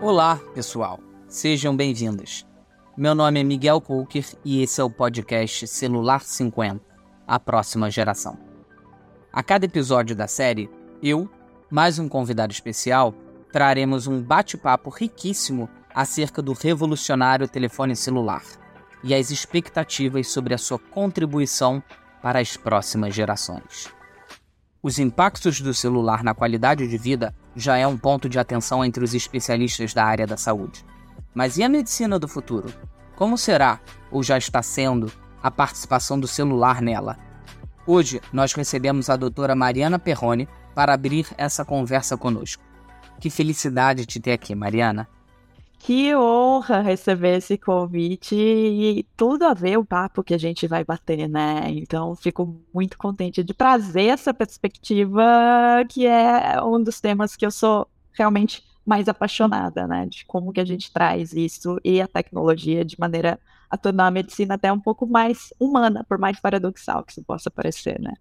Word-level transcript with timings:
Olá, 0.00 0.36
pessoal. 0.54 1.00
Sejam 1.26 1.74
bem-vindos. 1.74 2.46
Meu 2.94 3.14
nome 3.14 3.40
é 3.40 3.42
Miguel 3.42 3.80
Coker 3.80 4.26
e 4.44 4.62
esse 4.62 4.78
é 4.78 4.84
o 4.84 4.90
podcast 4.90 5.66
Celular 5.66 6.20
50, 6.20 6.82
a 7.26 7.40
próxima 7.40 7.90
geração. 7.90 8.38
A 9.32 9.42
cada 9.42 9.64
episódio 9.64 10.14
da 10.14 10.28
série, 10.28 10.68
eu, 11.02 11.30
mais 11.70 11.98
um 11.98 12.10
convidado 12.10 12.52
especial, 12.52 13.14
traremos 13.50 14.06
um 14.06 14.22
bate-papo 14.22 14.90
riquíssimo 14.90 15.66
acerca 15.94 16.42
do 16.42 16.52
revolucionário 16.52 17.48
telefone 17.48 17.96
celular 17.96 18.42
e 19.02 19.14
as 19.14 19.30
expectativas 19.30 20.28
sobre 20.28 20.52
a 20.52 20.58
sua 20.58 20.78
contribuição 20.78 21.82
para 22.20 22.38
as 22.38 22.54
próximas 22.54 23.14
gerações. 23.14 23.88
Os 24.82 24.98
impactos 24.98 25.62
do 25.62 25.72
celular 25.72 26.22
na 26.22 26.34
qualidade 26.34 26.86
de 26.86 26.98
vida 26.98 27.34
já 27.56 27.78
é 27.78 27.86
um 27.86 27.96
ponto 27.96 28.28
de 28.28 28.38
atenção 28.38 28.84
entre 28.84 29.02
os 29.02 29.14
especialistas 29.14 29.94
da 29.94 30.04
área 30.04 30.26
da 30.26 30.36
saúde. 30.36 30.84
Mas 31.34 31.56
e 31.56 31.62
a 31.62 31.68
medicina 31.68 32.18
do 32.18 32.28
futuro? 32.28 32.72
Como 33.16 33.38
será, 33.38 33.80
ou 34.10 34.22
já 34.22 34.36
está 34.36 34.62
sendo, 34.62 35.10
a 35.42 35.50
participação 35.50 36.20
do 36.20 36.28
celular 36.28 36.82
nela? 36.82 37.18
Hoje 37.86 38.20
nós 38.32 38.52
recebemos 38.52 39.08
a 39.08 39.16
doutora 39.16 39.54
Mariana 39.54 39.98
Perrone 39.98 40.46
para 40.74 40.92
abrir 40.92 41.26
essa 41.38 41.64
conversa 41.64 42.16
conosco. 42.16 42.62
Que 43.18 43.30
felicidade 43.30 44.04
te 44.04 44.20
ter 44.20 44.32
aqui, 44.32 44.54
Mariana. 44.54 45.08
Que 45.78 46.14
honra 46.16 46.80
receber 46.80 47.36
esse 47.36 47.56
convite 47.58 48.34
e 48.34 49.04
tudo 49.16 49.44
a 49.44 49.54
ver 49.54 49.78
o 49.78 49.84
papo 49.84 50.24
que 50.24 50.34
a 50.34 50.38
gente 50.38 50.66
vai 50.66 50.84
bater, 50.84 51.28
né? 51.28 51.70
Então, 51.70 52.16
fico 52.16 52.60
muito 52.74 52.98
contente 52.98 53.44
de 53.44 53.54
trazer 53.54 54.06
essa 54.06 54.34
perspectiva, 54.34 55.22
que 55.88 56.06
é 56.06 56.60
um 56.62 56.82
dos 56.82 57.00
temas 57.00 57.36
que 57.36 57.46
eu 57.46 57.50
sou 57.50 57.86
realmente 58.12 58.64
mais 58.84 59.08
apaixonada, 59.08 59.86
né? 59.86 60.06
De 60.06 60.24
como 60.26 60.52
que 60.52 60.60
a 60.60 60.64
gente 60.64 60.92
traz 60.92 61.32
isso 61.32 61.78
e 61.84 62.00
a 62.00 62.08
tecnologia 62.08 62.84
de 62.84 62.98
maneira 62.98 63.38
a 63.70 63.76
tornar 63.76 64.06
a 64.06 64.10
medicina 64.10 64.54
até 64.54 64.72
um 64.72 64.80
pouco 64.80 65.06
mais 65.06 65.52
humana, 65.60 66.04
por 66.08 66.18
mais 66.18 66.40
paradoxal 66.40 67.04
que 67.04 67.12
isso 67.12 67.22
possa 67.24 67.50
parecer, 67.50 68.00
né? 68.00 68.14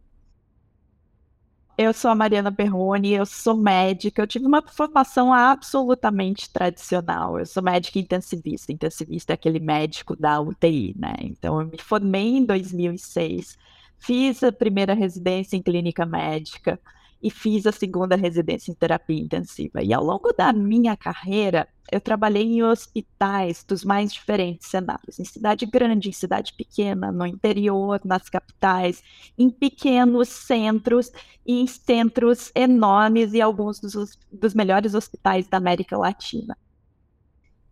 Eu 1.77 1.93
sou 1.93 2.09
a 2.09 2.15
Mariana 2.15 2.53
Perrone, 2.53 3.11
eu 3.11 3.25
sou 3.25 3.55
médica, 3.57 4.21
eu 4.21 4.27
tive 4.27 4.45
uma 4.45 4.61
formação 4.61 5.33
absolutamente 5.33 6.49
tradicional. 6.49 7.37
Eu 7.37 7.45
sou 7.45 7.61
médica 7.61 7.99
intensivista. 7.99 8.71
Intensivista 8.71 9.33
é 9.33 9.35
aquele 9.35 9.59
médico 9.59 10.15
da 10.15 10.39
UTI, 10.39 10.95
né? 10.97 11.13
Então, 11.19 11.59
eu 11.59 11.67
me 11.67 11.77
formei 11.77 12.37
em 12.37 12.45
2006, 12.45 13.57
fiz 13.99 14.41
a 14.41 14.53
primeira 14.53 14.93
residência 14.93 15.57
em 15.57 15.61
clínica 15.61 16.05
médica, 16.05 16.79
e 17.25 17.31
fiz 17.31 17.65
a 17.65 17.71
segunda 17.71 18.15
residência 18.15 18.71
em 18.71 18.75
terapia 18.75 19.19
intensiva. 19.19 19.81
E 19.81 19.91
ao 19.91 20.03
longo 20.03 20.31
da 20.31 20.53
minha 20.53 20.95
carreira, 20.95 21.67
eu 21.91 21.99
trabalhei 21.99 22.43
em 22.43 22.61
hospitais 22.61 23.63
dos 23.67 23.83
mais 23.83 24.13
diferentes 24.13 24.67
cenários, 24.67 25.19
em 25.19 25.25
cidade 25.25 25.65
grande, 25.65 26.09
em 26.09 26.11
cidade 26.11 26.53
pequena, 26.53 27.11
no 27.11 27.25
interior, 27.25 27.99
nas 28.05 28.29
capitais, 28.29 29.03
em 29.35 29.49
pequenos 29.49 30.29
centros 30.29 31.11
e 31.43 31.61
em 31.61 31.65
centros 31.65 32.51
enormes 32.53 33.33
e 33.33 33.41
alguns 33.41 33.79
dos, 33.79 34.19
dos 34.31 34.53
melhores 34.53 34.93
hospitais 34.93 35.47
da 35.47 35.57
América 35.57 35.97
Latina. 35.97 36.55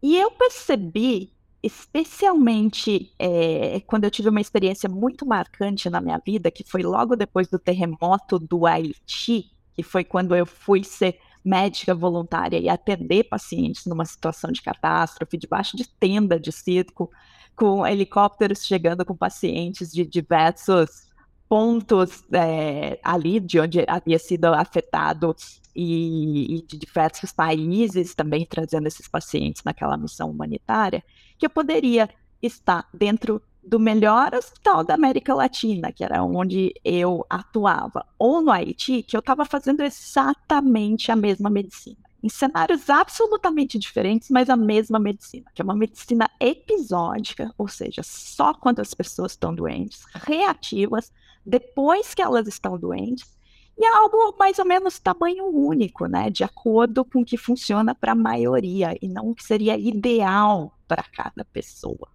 E 0.01 0.17
eu 0.17 0.31
percebi 0.31 1.31
especialmente 1.63 3.13
é, 3.17 3.79
quando 3.87 4.03
eu 4.03 4.11
tive 4.11 4.27
uma 4.27 4.41
experiência 4.41 4.89
muito 4.89 5.25
marcante 5.25 5.89
na 5.89 6.01
minha 6.01 6.21
vida, 6.23 6.51
que 6.51 6.63
foi 6.63 6.83
logo 6.83 7.15
depois 7.15 7.47
do 7.47 7.57
terremoto 7.57 8.37
do 8.37 8.65
Haiti, 8.67 9.49
que 9.73 9.81
foi 9.81 10.03
quando 10.03 10.35
eu 10.35 10.45
fui 10.45 10.83
ser 10.83 11.17
médica 11.43 11.95
voluntária 11.95 12.57
e 12.57 12.67
atender 12.67 13.23
pacientes 13.25 13.85
numa 13.85 14.05
situação 14.05 14.51
de 14.51 14.61
catástrofe, 14.61 15.37
debaixo 15.37 15.77
de 15.77 15.87
tenda 15.87 16.37
de 16.37 16.51
circo, 16.51 17.09
com 17.55 17.85
helicópteros 17.87 18.65
chegando 18.65 19.05
com 19.05 19.15
pacientes 19.15 19.91
de 19.91 20.05
diversos 20.05 21.07
pontos 21.47 22.23
é, 22.33 22.99
ali 23.03 23.39
de 23.39 23.59
onde 23.59 23.85
havia 23.87 24.19
sido 24.19 24.45
afetado 24.45 25.35
e, 25.75 26.57
e, 26.57 26.61
de 26.61 26.77
diversos 26.77 27.31
países 27.31 28.13
também 28.13 28.45
trazendo 28.45 28.87
esses 28.87 29.07
pacientes 29.07 29.63
naquela 29.63 29.97
missão 29.97 30.29
humanitária, 30.29 31.03
que 31.37 31.45
eu 31.45 31.49
poderia 31.49 32.09
estar 32.41 32.87
dentro 32.93 33.41
do 33.65 33.79
melhor 33.79 34.35
hospital 34.35 34.83
da 34.83 34.93
América 34.93 35.33
Latina, 35.33 35.91
que 35.91 36.03
era 36.03 36.21
onde 36.21 36.73
eu 36.83 37.25
atuava, 37.29 38.05
ou 38.19 38.41
no 38.41 38.51
Haiti, 38.51 39.01
que 39.01 39.15
eu 39.15 39.19
estava 39.19 39.45
fazendo 39.45 39.81
exatamente 39.81 41.11
a 41.11 41.15
mesma 41.15 41.49
medicina. 41.49 41.97
Em 42.21 42.29
cenários 42.29 42.89
absolutamente 42.89 43.77
diferentes, 43.77 44.29
mas 44.29 44.49
a 44.49 44.55
mesma 44.55 44.99
medicina, 44.99 45.49
que 45.53 45.61
é 45.61 45.65
uma 45.65 45.75
medicina 45.75 46.29
episódica, 46.39 47.53
ou 47.57 47.67
seja, 47.67 48.01
só 48.03 48.53
quando 48.53 48.79
as 48.79 48.93
pessoas 48.93 49.33
estão 49.33 49.53
doentes, 49.53 50.05
reativas, 50.13 51.11
depois 51.45 52.13
que 52.13 52.21
elas 52.21 52.47
estão 52.47 52.77
doentes, 52.77 53.37
e 53.77 53.85
é 53.85 53.95
algo 53.95 54.35
mais 54.37 54.59
ou 54.59 54.65
menos 54.65 54.99
tamanho 54.99 55.45
único, 55.47 56.05
né? 56.05 56.29
De 56.29 56.43
acordo 56.43 57.03
com 57.03 57.21
o 57.21 57.25
que 57.25 57.37
funciona 57.37 57.95
para 57.95 58.11
a 58.11 58.15
maioria 58.15 58.95
e 59.01 59.07
não 59.07 59.29
o 59.29 59.35
que 59.35 59.43
seria 59.43 59.77
ideal 59.77 60.77
para 60.87 61.03
cada 61.03 61.43
pessoa. 61.45 62.07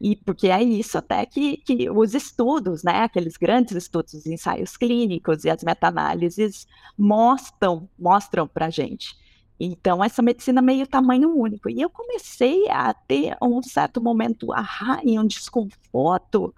E 0.00 0.14
porque 0.16 0.48
é 0.48 0.62
isso 0.62 0.96
até 0.96 1.26
que, 1.26 1.56
que 1.58 1.90
os 1.90 2.14
estudos, 2.14 2.84
né, 2.84 3.02
aqueles 3.02 3.36
grandes 3.36 3.74
estudos, 3.74 4.14
os 4.14 4.26
ensaios 4.26 4.76
clínicos 4.76 5.44
e 5.44 5.50
as 5.50 5.62
meta-análises 5.64 6.66
mostram, 6.96 7.88
mostram 7.98 8.46
para 8.46 8.66
a 8.66 8.70
gente. 8.70 9.16
Então, 9.58 10.02
essa 10.02 10.22
medicina 10.22 10.62
meio 10.62 10.86
tamanho 10.86 11.34
único. 11.36 11.68
E 11.68 11.80
eu 11.80 11.90
comecei 11.90 12.68
a 12.70 12.94
ter 12.94 13.36
um 13.42 13.60
certo 13.60 14.00
momento 14.00 14.52
ah, 14.52 15.00
e 15.04 15.18
um 15.18 15.26
desconforto 15.26 16.54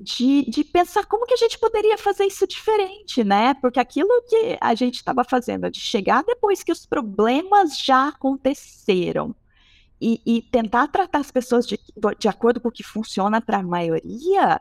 de, 0.00 0.48
de 0.48 0.62
pensar 0.62 1.06
como 1.06 1.26
que 1.26 1.34
a 1.34 1.38
gente 1.38 1.58
poderia 1.58 1.98
fazer 1.98 2.24
isso 2.24 2.46
diferente, 2.46 3.24
né? 3.24 3.54
Porque 3.54 3.80
aquilo 3.80 4.22
que 4.28 4.56
a 4.60 4.74
gente 4.74 4.96
estava 4.96 5.24
fazendo, 5.24 5.70
de 5.70 5.80
chegar 5.80 6.22
depois 6.22 6.62
que 6.62 6.70
os 6.70 6.86
problemas 6.86 7.78
já 7.78 8.08
aconteceram 8.08 9.34
e, 10.00 10.20
e 10.24 10.42
tentar 10.42 10.86
tratar 10.88 11.18
as 11.18 11.30
pessoas 11.30 11.66
de, 11.66 11.78
de 12.18 12.28
acordo 12.28 12.60
com 12.60 12.68
o 12.68 12.72
que 12.72 12.84
funciona 12.84 13.40
para 13.40 13.58
a 13.58 13.62
maioria, 13.62 14.60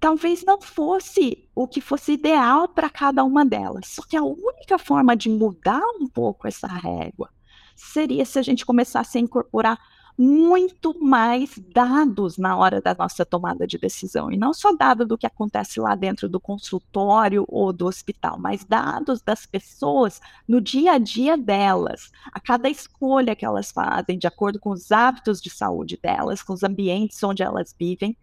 talvez 0.00 0.42
não 0.42 0.60
fosse 0.60 1.48
o 1.54 1.68
que 1.68 1.80
fosse 1.80 2.12
ideal 2.12 2.66
para 2.66 2.88
cada 2.88 3.22
uma 3.24 3.44
delas. 3.44 3.88
Só 3.88 4.02
que 4.02 4.16
a 4.16 4.22
única 4.22 4.78
forma 4.78 5.14
de 5.14 5.28
mudar 5.28 5.82
um 6.00 6.08
pouco 6.08 6.48
essa 6.48 6.66
régua 6.66 7.28
seria 7.76 8.24
se 8.24 8.38
a 8.38 8.42
gente 8.42 8.64
começasse 8.64 9.18
a 9.18 9.20
incorporar 9.20 9.78
muito 10.22 10.96
mais 11.04 11.58
dados 11.74 12.38
na 12.38 12.56
hora 12.56 12.80
da 12.80 12.94
nossa 12.94 13.26
tomada 13.26 13.66
de 13.66 13.76
decisão. 13.76 14.30
E 14.30 14.36
não 14.36 14.54
só 14.54 14.72
dados 14.72 15.08
do 15.08 15.18
que 15.18 15.26
acontece 15.26 15.80
lá 15.80 15.96
dentro 15.96 16.28
do 16.28 16.38
consultório 16.38 17.44
ou 17.48 17.72
do 17.72 17.86
hospital, 17.86 18.38
mas 18.38 18.64
dados 18.64 19.20
das 19.20 19.46
pessoas 19.46 20.20
no 20.46 20.60
dia 20.60 20.92
a 20.92 20.98
dia 20.98 21.36
delas, 21.36 22.12
a 22.32 22.38
cada 22.38 22.70
escolha 22.70 23.34
que 23.34 23.44
elas 23.44 23.72
fazem, 23.72 24.16
de 24.16 24.28
acordo 24.28 24.60
com 24.60 24.70
os 24.70 24.92
hábitos 24.92 25.42
de 25.42 25.50
saúde 25.50 25.98
delas, 26.00 26.40
com 26.40 26.52
os 26.52 26.62
ambientes 26.62 27.20
onde 27.24 27.42
elas 27.42 27.74
vivem. 27.76 28.16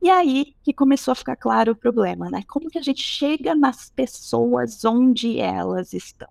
E 0.00 0.08
aí 0.08 0.54
que 0.62 0.72
começou 0.72 1.10
a 1.10 1.16
ficar 1.16 1.34
claro 1.34 1.72
o 1.72 1.76
problema, 1.76 2.30
né? 2.30 2.44
Como 2.46 2.70
que 2.70 2.78
a 2.78 2.82
gente 2.82 3.02
chega 3.02 3.56
nas 3.56 3.90
pessoas 3.90 4.84
onde 4.84 5.40
elas 5.40 5.92
estão? 5.94 6.28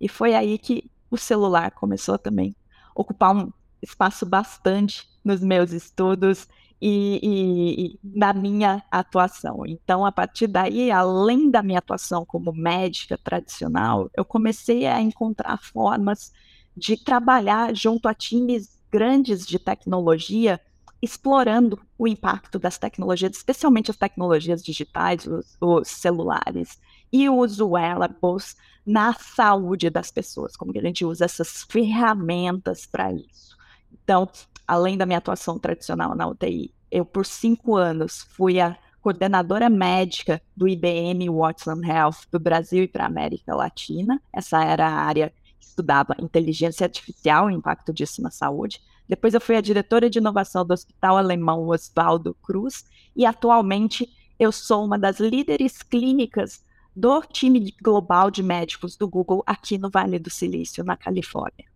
E 0.00 0.08
foi 0.08 0.32
aí 0.32 0.56
que 0.58 0.88
o 1.10 1.16
celular 1.16 1.72
começou 1.72 2.16
também 2.16 2.54
a 2.94 3.00
ocupar 3.00 3.34
um 3.34 3.52
espaço 3.82 4.26
bastante 4.26 5.08
nos 5.24 5.40
meus 5.40 5.72
estudos 5.72 6.48
e, 6.80 7.20
e, 7.22 7.86
e, 7.86 8.00
na 8.02 8.32
minha 8.32 8.82
atuação. 8.90 9.66
Então, 9.66 10.04
a 10.04 10.10
partir 10.10 10.46
daí, 10.46 10.90
além 10.90 11.50
da 11.50 11.62
minha 11.62 11.78
atuação 11.78 12.24
como 12.24 12.52
médica 12.52 13.18
tradicional, 13.18 14.10
eu 14.16 14.24
comecei 14.24 14.86
a 14.86 15.00
encontrar 15.00 15.58
formas 15.58 16.32
de 16.76 16.96
trabalhar 16.96 17.74
junto 17.74 18.08
a 18.08 18.14
times 18.14 18.80
grandes 18.90 19.46
de 19.46 19.58
tecnologia, 19.58 20.60
explorando 21.02 21.78
o 21.98 22.08
impacto 22.08 22.58
das 22.58 22.78
tecnologias, 22.78 23.36
especialmente 23.36 23.90
as 23.90 23.96
tecnologias 23.96 24.62
digitais, 24.62 25.26
os, 25.26 25.56
os 25.60 25.88
celulares 25.88 26.78
e 27.12 27.28
os 27.28 27.60
wearables 27.60 28.56
na 28.84 29.12
saúde 29.14 29.90
das 29.90 30.10
pessoas, 30.10 30.56
como 30.56 30.72
que 30.72 30.78
a 30.78 30.82
gente 30.82 31.04
usa 31.04 31.24
essas 31.24 31.64
ferramentas 31.64 32.86
para 32.86 33.12
isso. 33.12 33.59
Então, 34.02 34.28
além 34.66 34.96
da 34.96 35.06
minha 35.06 35.18
atuação 35.18 35.58
tradicional 35.58 36.14
na 36.14 36.26
UTI, 36.26 36.72
eu 36.90 37.04
por 37.04 37.24
cinco 37.24 37.76
anos 37.76 38.26
fui 38.30 38.60
a 38.60 38.76
coordenadora 39.00 39.70
médica 39.70 40.42
do 40.56 40.68
IBM 40.68 41.28
Watson 41.30 41.80
Health 41.82 42.26
do 42.30 42.38
Brasil 42.38 42.84
e 42.84 42.88
para 42.88 43.04
a 43.04 43.06
América 43.06 43.54
Latina. 43.54 44.20
Essa 44.32 44.62
era 44.62 44.86
a 44.86 44.92
área 44.92 45.32
que 45.58 45.66
estudava 45.66 46.16
inteligência 46.20 46.84
artificial 46.84 47.50
e 47.50 47.54
impacto 47.54 47.92
disso 47.92 48.20
na 48.20 48.30
saúde. 48.30 48.80
Depois 49.08 49.34
eu 49.34 49.40
fui 49.40 49.56
a 49.56 49.60
diretora 49.60 50.08
de 50.08 50.18
inovação 50.18 50.64
do 50.64 50.72
Hospital 50.72 51.16
Alemão 51.16 51.66
Oswaldo 51.68 52.34
Cruz 52.42 52.84
e 53.16 53.24
atualmente 53.24 54.08
eu 54.38 54.52
sou 54.52 54.84
uma 54.84 54.98
das 54.98 55.18
líderes 55.18 55.82
clínicas 55.82 56.64
do 56.94 57.22
time 57.22 57.74
global 57.82 58.30
de 58.30 58.42
médicos 58.42 58.96
do 58.96 59.08
Google 59.08 59.42
aqui 59.46 59.78
no 59.78 59.90
Vale 59.90 60.18
do 60.18 60.30
Silício, 60.30 60.84
na 60.84 60.96
Califórnia. 60.96 61.69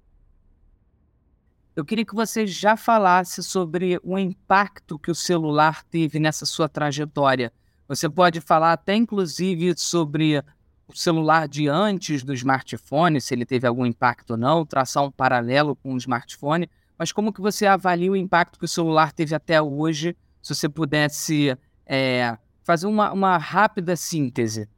Eu 1.77 1.85
queria 1.85 2.05
que 2.05 2.15
você 2.15 2.47
já 2.47 2.77
falasse 2.77 3.43
sobre 3.43 3.99
o 4.03 4.17
impacto 4.17 4.99
que 4.99 5.11
o 5.11 5.15
celular 5.15 5.83
teve 5.85 6.21
nessa 6.21 6.47
sua 6.47 6.69
trajetória. 6.69 7.53
Você 7.89 8.09
pode 8.09 8.41
falar 8.41 8.73
até 8.73 8.95
inclusive 8.95 9.75
sobre 9.77 10.43
o 10.87 10.97
celular 10.97 11.49
de 11.49 11.67
antes 11.67 12.23
do 12.23 12.33
smartphone, 12.33 13.21
se 13.21 13.35
ele 13.35 13.45
teve 13.45 13.67
algum 13.67 13.85
impacto 13.85 14.33
ou 14.33 14.37
não, 14.37 14.65
traçar 14.65 15.03
um 15.03 15.11
paralelo 15.11 15.75
com 15.75 15.95
o 15.95 15.99
smartphone, 15.99 16.71
mas 16.97 17.11
como 17.11 17.33
que 17.33 17.41
você 17.41 17.67
avalia 17.67 18.13
o 18.13 18.17
impacto 18.17 18.59
que 18.59 18.67
o 18.67 18.69
celular 18.69 19.13
teve 19.13 19.35
até 19.35 19.61
hoje, 19.61 20.17
se 20.41 20.55
você 20.55 20.69
pudesse 20.69 21.57
é, 21.85 22.39
fazer 22.63 22.87
uma, 22.87 23.13
uma 23.13 23.37
rápida 23.37 23.97
síntese? 23.97 24.69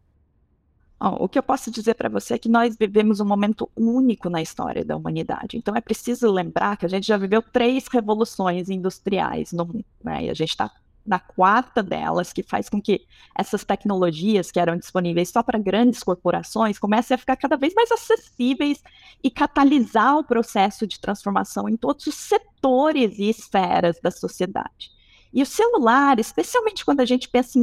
O 0.99 1.29
que 1.29 1.39
eu 1.39 1.43
posso 1.43 1.71
dizer 1.71 1.95
para 1.95 2.09
você 2.09 2.35
é 2.35 2.39
que 2.39 2.49
nós 2.49 2.77
vivemos 2.77 3.21
um 3.21 3.25
momento 3.25 3.71
único 3.77 4.31
na 4.31 4.41
história 4.41 4.85
da 4.85 4.97
humanidade. 4.97 5.57
Então 5.57 5.77
é 5.77 5.81
preciso 5.81 6.31
lembrar 6.31 6.77
que 6.77 6.87
a 6.87 6.89
gente 6.89 7.07
já 7.07 7.19
viveu 7.19 7.43
três 7.43 7.87
revoluções 7.87 8.71
industriais 8.71 9.53
no 9.53 9.67
mundo, 9.67 9.85
né? 10.03 10.25
E 10.25 10.31
a 10.31 10.35
gente 10.35 10.51
está 10.51 10.71
na 11.07 11.19
quarta 11.19 11.83
delas, 11.83 12.33
que 12.33 12.43
faz 12.43 12.69
com 12.69 12.83
que 12.83 13.07
essas 13.39 13.65
tecnologias 13.65 14.51
que 14.51 14.59
eram 14.59 14.77
disponíveis 14.77 15.31
só 15.31 15.43
para 15.43 15.59
grandes 15.59 16.03
corporações 16.03 16.79
comecem 16.79 17.15
a 17.15 17.19
ficar 17.19 17.37
cada 17.37 17.57
vez 17.57 17.73
mais 17.75 17.93
acessíveis 17.93 18.83
e 19.23 19.31
catalisar 19.31 20.17
o 20.17 20.25
processo 20.25 20.87
de 20.87 20.99
transformação 20.99 21.69
em 21.69 21.77
todos 21.77 22.07
os 22.07 22.15
setores 22.15 23.19
e 23.19 23.31
esferas 23.31 24.01
da 24.03 24.11
sociedade. 24.11 24.91
E 25.33 25.43
o 25.43 25.47
celular, 25.47 26.19
especialmente 26.19 26.85
quando 26.85 27.01
a 27.01 27.05
gente 27.05 27.29
pensa 27.29 27.59
em 27.59 27.63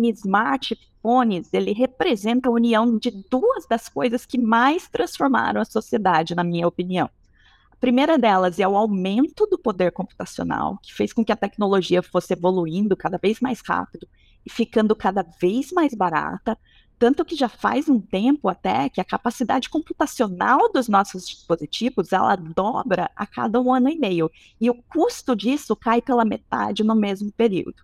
smartphones, 1.04 1.50
ele 1.54 1.74
representa 1.74 2.50
a 2.50 2.52
união 2.52 2.98
de 2.98 3.12
duas 3.30 3.68
das 3.68 3.90
coisas 3.90 4.26
que 4.26 4.38
mais 4.38 4.88
transformaram 4.88 5.62
a 5.62 5.66
sociedade, 5.66 6.36
na 6.36 6.44
minha 6.44 6.68
opinião 6.68 7.10
primeira 7.84 8.18
delas 8.18 8.62
é 8.62 8.66
o 8.66 8.78
aumento 8.78 9.46
do 9.46 9.60
poder 9.60 9.92
computacional, 9.92 10.80
que 10.82 10.94
fez 10.94 11.12
com 11.12 11.22
que 11.26 11.34
a 11.34 11.36
tecnologia 11.36 12.02
fosse 12.02 12.32
evoluindo 12.32 12.96
cada 12.96 13.18
vez 13.18 13.42
mais 13.42 13.60
rápido 13.60 14.08
e 14.46 14.50
ficando 14.50 14.96
cada 14.96 15.22
vez 15.22 15.70
mais 15.74 15.94
barata, 15.94 16.58
tanto 16.98 17.26
que 17.26 17.36
já 17.36 17.50
faz 17.50 17.90
um 17.90 18.00
tempo 18.00 18.48
até 18.48 18.88
que 18.88 19.02
a 19.02 19.04
capacidade 19.04 19.70
computacional 19.70 20.72
dos 20.72 20.88
nossos 20.88 21.28
dispositivos 21.28 22.14
ela 22.14 22.38
dobra 22.38 23.12
a 23.18 23.28
cada 23.28 23.60
um 23.60 23.74
ano 23.74 23.90
e 23.90 24.00
meio 24.00 24.32
e 24.62 24.70
o 24.70 24.82
custo 24.84 25.36
disso 25.36 25.76
cai 25.76 26.02
pela 26.02 26.24
metade 26.24 26.86
no 26.86 26.96
mesmo 26.96 27.34
período. 27.34 27.84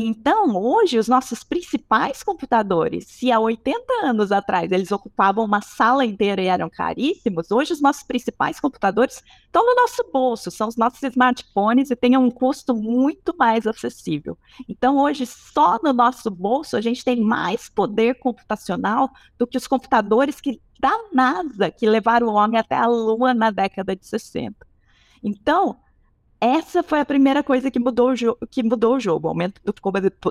Então, 0.00 0.56
hoje, 0.56 0.96
os 0.96 1.08
nossos 1.08 1.42
principais 1.42 2.22
computadores, 2.22 3.04
se 3.08 3.32
há 3.32 3.40
80 3.40 3.82
anos 4.04 4.30
atrás 4.30 4.70
eles 4.70 4.92
ocupavam 4.92 5.44
uma 5.44 5.60
sala 5.60 6.04
inteira 6.04 6.40
e 6.40 6.46
eram 6.46 6.70
caríssimos, 6.70 7.50
hoje 7.50 7.72
os 7.72 7.80
nossos 7.80 8.04
principais 8.04 8.60
computadores 8.60 9.24
estão 9.44 9.66
no 9.66 9.74
nosso 9.74 10.08
bolso, 10.12 10.52
são 10.52 10.68
os 10.68 10.76
nossos 10.76 11.02
smartphones 11.02 11.90
e 11.90 11.96
têm 11.96 12.16
um 12.16 12.30
custo 12.30 12.76
muito 12.76 13.34
mais 13.36 13.66
acessível. 13.66 14.38
Então, 14.68 14.98
hoje, 14.98 15.26
só 15.26 15.80
no 15.82 15.92
nosso 15.92 16.30
bolso, 16.30 16.76
a 16.76 16.80
gente 16.80 17.04
tem 17.04 17.20
mais 17.20 17.68
poder 17.68 18.20
computacional 18.20 19.10
do 19.36 19.48
que 19.48 19.58
os 19.58 19.66
computadores 19.66 20.40
que, 20.40 20.60
da 20.78 20.96
NASA 21.12 21.72
que 21.72 21.88
levaram 21.88 22.28
o 22.28 22.34
homem 22.34 22.60
até 22.60 22.76
a 22.76 22.86
Lua 22.86 23.34
na 23.34 23.50
década 23.50 23.96
de 23.96 24.06
60. 24.06 24.64
Então, 25.24 25.76
essa 26.40 26.82
foi 26.82 27.00
a 27.00 27.04
primeira 27.04 27.42
coisa 27.42 27.70
que 27.70 27.78
mudou 27.78 28.12
o, 28.12 28.46
que 28.46 28.62
mudou 28.62 28.96
o 28.96 29.00
jogo, 29.00 29.26
o 29.26 29.30
aumento 29.30 29.60
do, 29.64 29.72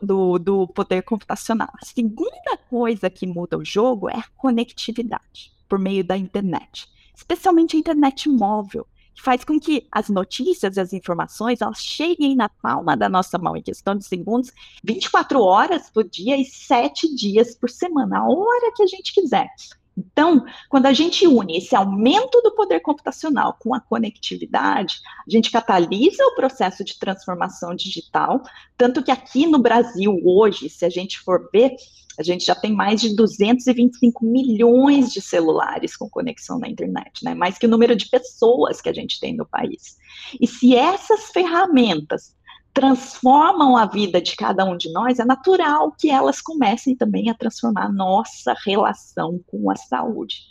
do, 0.02 0.40
do 0.40 0.68
poder 0.70 1.04
computacional. 1.04 1.70
A 1.82 1.86
segunda 1.86 2.58
coisa 2.70 3.10
que 3.10 3.28
muda 3.28 3.58
o 3.58 3.66
jogo 3.66 4.10
é 4.10 4.16
a 4.16 4.26
conectividade 4.38 5.52
por 5.68 5.78
meio 5.78 6.04
da 6.04 6.16
internet, 6.16 6.88
especialmente 7.14 7.76
a 7.76 7.80
internet 7.80 8.30
móvel, 8.30 8.88
que 9.14 9.22
faz 9.22 9.44
com 9.44 9.60
que 9.60 9.86
as 9.92 10.08
notícias 10.08 10.78
e 10.78 10.80
as 10.80 10.94
informações 10.94 11.60
elas 11.60 11.80
cheguem 11.80 12.36
na 12.36 12.48
palma 12.48 12.96
da 12.96 13.10
nossa 13.10 13.38
mão 13.38 13.58
em 13.58 13.62
questão 13.62 13.96
de 13.96 14.06
segundos, 14.06 14.54
24 14.84 15.42
horas 15.42 15.90
por 15.90 16.08
dia 16.08 16.38
e 16.38 16.46
7 16.46 17.14
dias 17.16 17.56
por 17.56 17.70
semana, 17.70 18.20
a 18.20 18.30
hora 18.30 18.72
que 18.74 18.84
a 18.84 18.88
gente 18.88 19.14
quiser. 19.14 19.50
Então, 19.98 20.46
quando 20.70 20.86
a 20.86 20.94
gente 20.94 21.26
une 21.26 21.58
esse 21.58 21.76
aumento 21.76 22.40
do 22.42 22.54
poder 22.54 22.82
computacional 22.82 23.58
com 23.60 23.74
a 23.74 23.80
conectividade, 23.80 25.00
a 25.28 25.30
gente 25.30 25.50
catalisa 25.50 26.24
o 26.26 26.36
processo 26.36 26.84
de 26.84 27.00
transformação 27.00 27.74
digital, 27.76 28.44
tanto 28.78 29.04
que 29.04 29.10
aqui 29.10 29.48
no 29.48 29.58
Brasil, 29.58 30.22
hoje, 30.24 30.70
se 30.70 30.86
a 30.86 30.90
gente 30.90 31.20
for 31.20 31.50
ver, 31.52 31.76
a 32.20 32.24
gente 32.24 32.46
já 32.46 32.56
tem 32.56 32.74
mais 32.74 33.02
de 33.02 33.16
225 33.16 34.26
milhões 34.26 35.12
de 35.12 35.22
celulares 35.22 35.96
com 35.96 36.10
conexão 36.10 36.60
na 36.60 36.68
internet, 36.68 37.24
né? 37.24 37.36
Mais 37.36 37.58
que 37.58 37.66
o 37.66 37.70
número 37.70 37.96
de 37.96 38.10
pessoas 38.10 38.82
que 38.82 38.90
a 38.90 38.94
gente 38.94 39.20
tem 39.20 39.36
no 39.36 39.46
país. 39.46 39.98
E 40.40 40.48
se 40.48 40.76
essas 40.76 41.30
ferramentas 41.32 42.36
transformam 42.78 43.76
a 43.76 43.88
vida 43.88 44.22
de 44.22 44.36
cada 44.36 44.64
um 44.64 44.78
de 44.78 44.92
nós, 44.92 45.18
é 45.18 45.26
natural 45.26 45.92
que 45.98 46.12
elas 46.12 46.40
comecem 46.40 46.96
também 46.96 47.28
a 47.28 47.34
transformar 47.34 47.86
a 47.86 47.92
nossa 47.92 48.56
relação 48.64 49.44
com 49.48 49.72
a 49.72 49.76
saúde. 49.76 50.44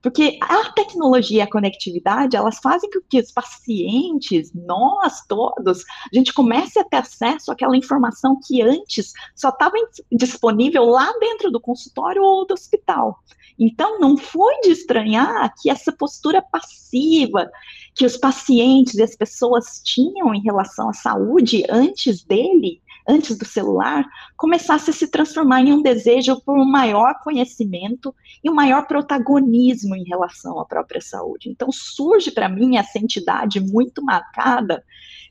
Porque 0.00 0.38
a 0.40 0.72
tecnologia 0.72 1.38
e 1.38 1.40
a 1.40 1.50
conectividade, 1.50 2.36
elas 2.36 2.58
fazem 2.58 2.88
com 2.90 3.00
que 3.08 3.20
os 3.20 3.32
pacientes, 3.32 4.52
nós 4.54 5.24
todos, 5.26 5.82
a 5.82 6.16
gente 6.16 6.32
comece 6.32 6.78
a 6.78 6.84
ter 6.84 6.98
acesso 6.98 7.50
àquela 7.50 7.76
informação 7.76 8.38
que 8.46 8.62
antes 8.62 9.12
só 9.34 9.48
estava 9.48 9.74
disponível 10.12 10.84
lá 10.84 11.12
dentro 11.18 11.50
do 11.50 11.60
consultório 11.60 12.22
ou 12.22 12.46
do 12.46 12.54
hospital. 12.54 13.18
Então, 13.58 13.98
não 13.98 14.16
foi 14.16 14.60
de 14.60 14.70
estranhar 14.70 15.52
que 15.60 15.68
essa 15.68 15.90
postura 15.90 16.40
passiva 16.40 17.50
que 17.92 18.06
os 18.06 18.16
pacientes 18.16 18.94
e 18.94 19.02
as 19.02 19.16
pessoas 19.16 19.80
tinham 19.84 20.32
em 20.32 20.40
relação 20.40 20.88
à 20.88 20.92
saúde 20.92 21.64
antes 21.68 22.22
dele, 22.22 22.80
antes 23.08 23.36
do 23.38 23.44
celular, 23.46 24.04
começasse 24.36 24.90
a 24.90 24.92
se 24.92 25.08
transformar 25.08 25.62
em 25.62 25.72
um 25.72 25.82
desejo 25.82 26.40
por 26.42 26.58
um 26.58 26.64
maior 26.64 27.14
conhecimento 27.24 28.14
e 28.44 28.50
um 28.50 28.54
maior 28.54 28.86
protagonismo 28.86 29.96
em 29.96 30.04
relação 30.04 30.60
à 30.60 30.66
própria 30.66 31.00
saúde. 31.00 31.48
Então, 31.48 31.72
surge 31.72 32.30
para 32.30 32.48
mim 32.48 32.76
essa 32.76 32.98
entidade 32.98 33.60
muito 33.60 34.04
marcada 34.04 34.84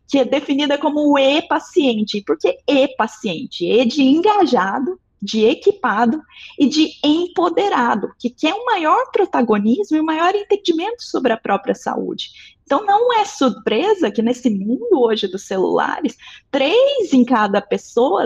que 0.08 0.18
é 0.18 0.26
definida 0.26 0.78
como 0.78 1.12
o 1.12 1.20
e-paciente. 1.20 2.24
Por 2.26 2.38
que 2.38 2.58
e-paciente? 2.66 3.66
E 3.66 3.86
de 3.86 4.02
engajado, 4.02 4.98
de 5.22 5.46
equipado 5.46 6.22
e 6.58 6.68
de 6.68 6.92
empoderado, 7.04 8.14
que 8.18 8.30
quer 8.30 8.54
um 8.54 8.66
maior 8.66 9.12
protagonismo 9.12 9.98
e 9.98 10.02
um 10.02 10.06
maior 10.06 10.34
entendimento 10.34 11.04
sobre 11.04 11.34
a 11.34 11.38
própria 11.38 11.76
saúde. 11.76 12.57
Então, 12.68 12.86
não 12.86 13.14
é 13.14 13.24
surpresa 13.24 14.12
que 14.12 14.22
nesse 14.22 14.50
mundo 14.50 15.00
hoje 15.00 15.26
dos 15.26 15.44
celulares, 15.44 16.18
três 16.52 17.14
em 17.14 17.24
cada 17.24 17.62
pessoa 17.62 18.26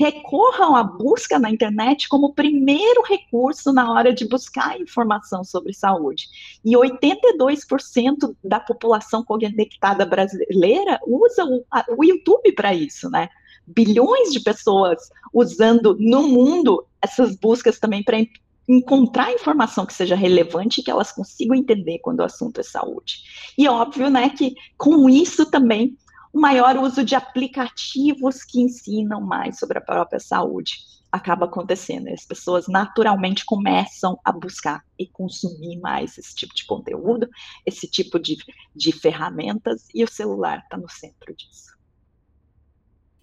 recorram 0.00 0.74
à 0.74 0.82
busca 0.82 1.38
na 1.38 1.50
internet 1.50 2.08
como 2.08 2.32
primeiro 2.32 3.02
recurso 3.02 3.70
na 3.70 3.92
hora 3.92 4.10
de 4.10 4.26
buscar 4.26 4.80
informação 4.80 5.44
sobre 5.44 5.74
saúde. 5.74 6.26
E 6.64 6.72
82% 6.72 8.34
da 8.42 8.58
população 8.58 9.22
conectada 9.22 10.06
brasileira 10.06 10.98
usa 11.06 11.44
o, 11.44 11.62
o 11.94 12.02
YouTube 12.02 12.50
para 12.52 12.72
isso, 12.72 13.10
né? 13.10 13.28
bilhões 13.66 14.32
de 14.32 14.40
pessoas 14.40 15.10
usando 15.32 15.96
no 16.00 16.28
mundo 16.28 16.84
essas 17.00 17.36
buscas 17.36 17.78
também 17.78 18.02
para 18.02 18.16
encontrar 18.68 19.32
informação 19.32 19.84
que 19.84 19.94
seja 19.94 20.14
relevante 20.14 20.80
e 20.80 20.84
que 20.84 20.90
elas 20.90 21.12
consigam 21.12 21.56
entender 21.56 21.98
quando 21.98 22.20
o 22.20 22.24
assunto 22.24 22.60
é 22.60 22.62
saúde. 22.62 23.22
E 23.58 23.68
óbvio, 23.68 24.08
né, 24.08 24.30
que 24.30 24.54
com 24.76 25.08
isso 25.08 25.50
também 25.50 25.96
o 26.32 26.40
maior 26.40 26.76
uso 26.78 27.04
de 27.04 27.14
aplicativos 27.14 28.42
que 28.42 28.60
ensinam 28.60 29.20
mais 29.20 29.58
sobre 29.58 29.78
a 29.78 29.82
própria 29.82 30.18
saúde 30.18 30.78
acaba 31.12 31.44
acontecendo. 31.44 32.08
As 32.08 32.24
pessoas 32.24 32.66
naturalmente 32.66 33.44
começam 33.44 34.18
a 34.24 34.32
buscar 34.32 34.82
e 34.98 35.06
consumir 35.06 35.78
mais 35.78 36.16
esse 36.16 36.34
tipo 36.34 36.54
de 36.54 36.64
conteúdo, 36.64 37.28
esse 37.66 37.86
tipo 37.86 38.18
de, 38.18 38.38
de 38.74 38.92
ferramentas, 38.92 39.86
e 39.94 40.02
o 40.02 40.08
celular 40.08 40.60
está 40.60 40.78
no 40.78 40.88
centro 40.88 41.34
disso. 41.36 41.71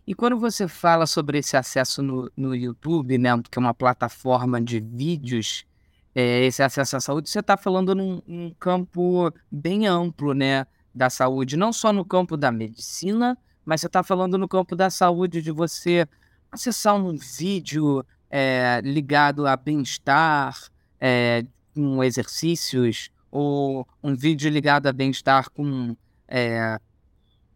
E 0.09 0.15
quando 0.15 0.39
você 0.39 0.67
fala 0.67 1.05
sobre 1.05 1.37
esse 1.37 1.55
acesso 1.55 2.01
no, 2.01 2.31
no 2.35 2.55
YouTube, 2.55 3.15
né, 3.19 3.29
que 3.43 3.59
é 3.59 3.61
uma 3.61 3.75
plataforma 3.75 4.59
de 4.59 4.79
vídeos, 4.79 5.67
é, 6.15 6.43
esse 6.45 6.63
acesso 6.63 6.97
à 6.97 6.99
saúde, 6.99 7.29
você 7.29 7.41
está 7.41 7.55
falando 7.55 7.93
num, 7.93 8.19
num, 8.25 8.51
campo 8.59 9.31
bem 9.51 9.85
amplo, 9.85 10.33
né, 10.33 10.65
da 10.95 11.11
saúde, 11.11 11.55
não 11.55 11.71
só 11.71 11.93
no 11.93 12.03
campo 12.03 12.35
da 12.35 12.51
medicina, 12.51 13.37
mas 13.63 13.81
você 13.81 13.85
está 13.85 14.01
falando 14.01 14.35
no 14.35 14.47
campo 14.47 14.75
da 14.75 14.89
saúde 14.89 15.43
de 15.43 15.51
você 15.51 16.07
acessar 16.51 16.95
um 16.95 17.15
vídeo 17.15 18.03
é, 18.31 18.81
ligado 18.83 19.45
a 19.45 19.55
bem-estar, 19.55 20.57
é, 20.99 21.45
com 21.75 22.03
exercícios, 22.03 23.11
ou 23.29 23.87
um 24.01 24.15
vídeo 24.15 24.49
ligado 24.49 24.87
a 24.87 24.91
bem-estar 24.91 25.51
com 25.51 25.95
é, 26.27 26.79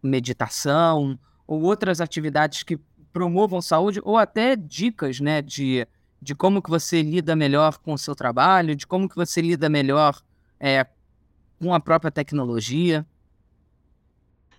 meditação, 0.04 1.18
ou 1.48 1.62
outras 1.62 2.02
atividades 2.02 2.64
que 2.64 2.80
promovam 3.12 3.62
saúde, 3.62 4.02
ou 4.04 4.18
até 4.18 4.56
dicas, 4.56 5.20
né, 5.20 5.42
de, 5.42 5.88
de 6.22 6.34
como 6.34 6.62
que 6.62 6.70
você 6.70 7.02
lida 7.02 7.36
melhor 7.36 7.78
com 7.78 7.94
o 7.94 7.98
seu 7.98 8.16
trabalho, 8.16 8.76
de 8.76 8.88
como 8.88 9.08
que 9.08 9.16
você 9.16 9.42
lida 9.42 9.70
melhor 9.70 10.20
é, 10.60 10.86
com 11.60 11.74
a 11.74 11.80
própria 11.80 12.12
tecnologia. 12.12 13.06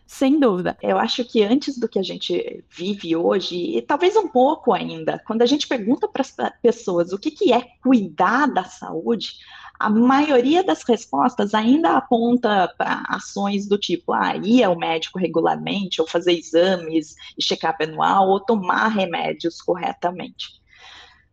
Sem 0.07 0.39
dúvida. 0.39 0.77
Eu 0.83 0.99
acho 0.99 1.25
que 1.25 1.43
antes 1.43 1.79
do 1.79 1.89
que 1.89 1.99
a 1.99 2.03
gente 2.03 2.63
vive 2.69 3.17
hoje, 3.17 3.77
e 3.77 3.83
talvez 3.83 4.15
um 4.17 4.29
pouco 4.29 4.73
ainda, 4.73 5.23
quando 5.27 5.43
a 5.43 5.47
gente 5.47 5.67
pergunta 5.67 6.07
para 6.07 6.23
as 6.23 6.35
pessoas 6.61 7.13
o 7.13 7.19
que, 7.19 7.31
que 7.31 7.53
é 7.53 7.63
cuidar 7.83 8.47
da 8.47 8.65
saúde, 8.65 9.39
a 9.79 9.91
maioria 9.91 10.63
das 10.63 10.83
respostas 10.85 11.55
ainda 11.55 11.97
aponta 11.97 12.73
para 12.79 13.03
ações 13.09 13.67
do 13.67 13.77
tipo, 13.77 14.13
ah, 14.13 14.37
ir 14.37 14.63
ao 14.63 14.79
médico 14.79 15.19
regularmente, 15.19 16.01
ou 16.01 16.07
fazer 16.07 16.33
exames 16.33 17.15
e 17.37 17.43
check-up 17.43 17.83
anual, 17.83 18.29
ou 18.29 18.41
tomar 18.41 18.89
remédios 18.89 19.61
corretamente. 19.61 20.63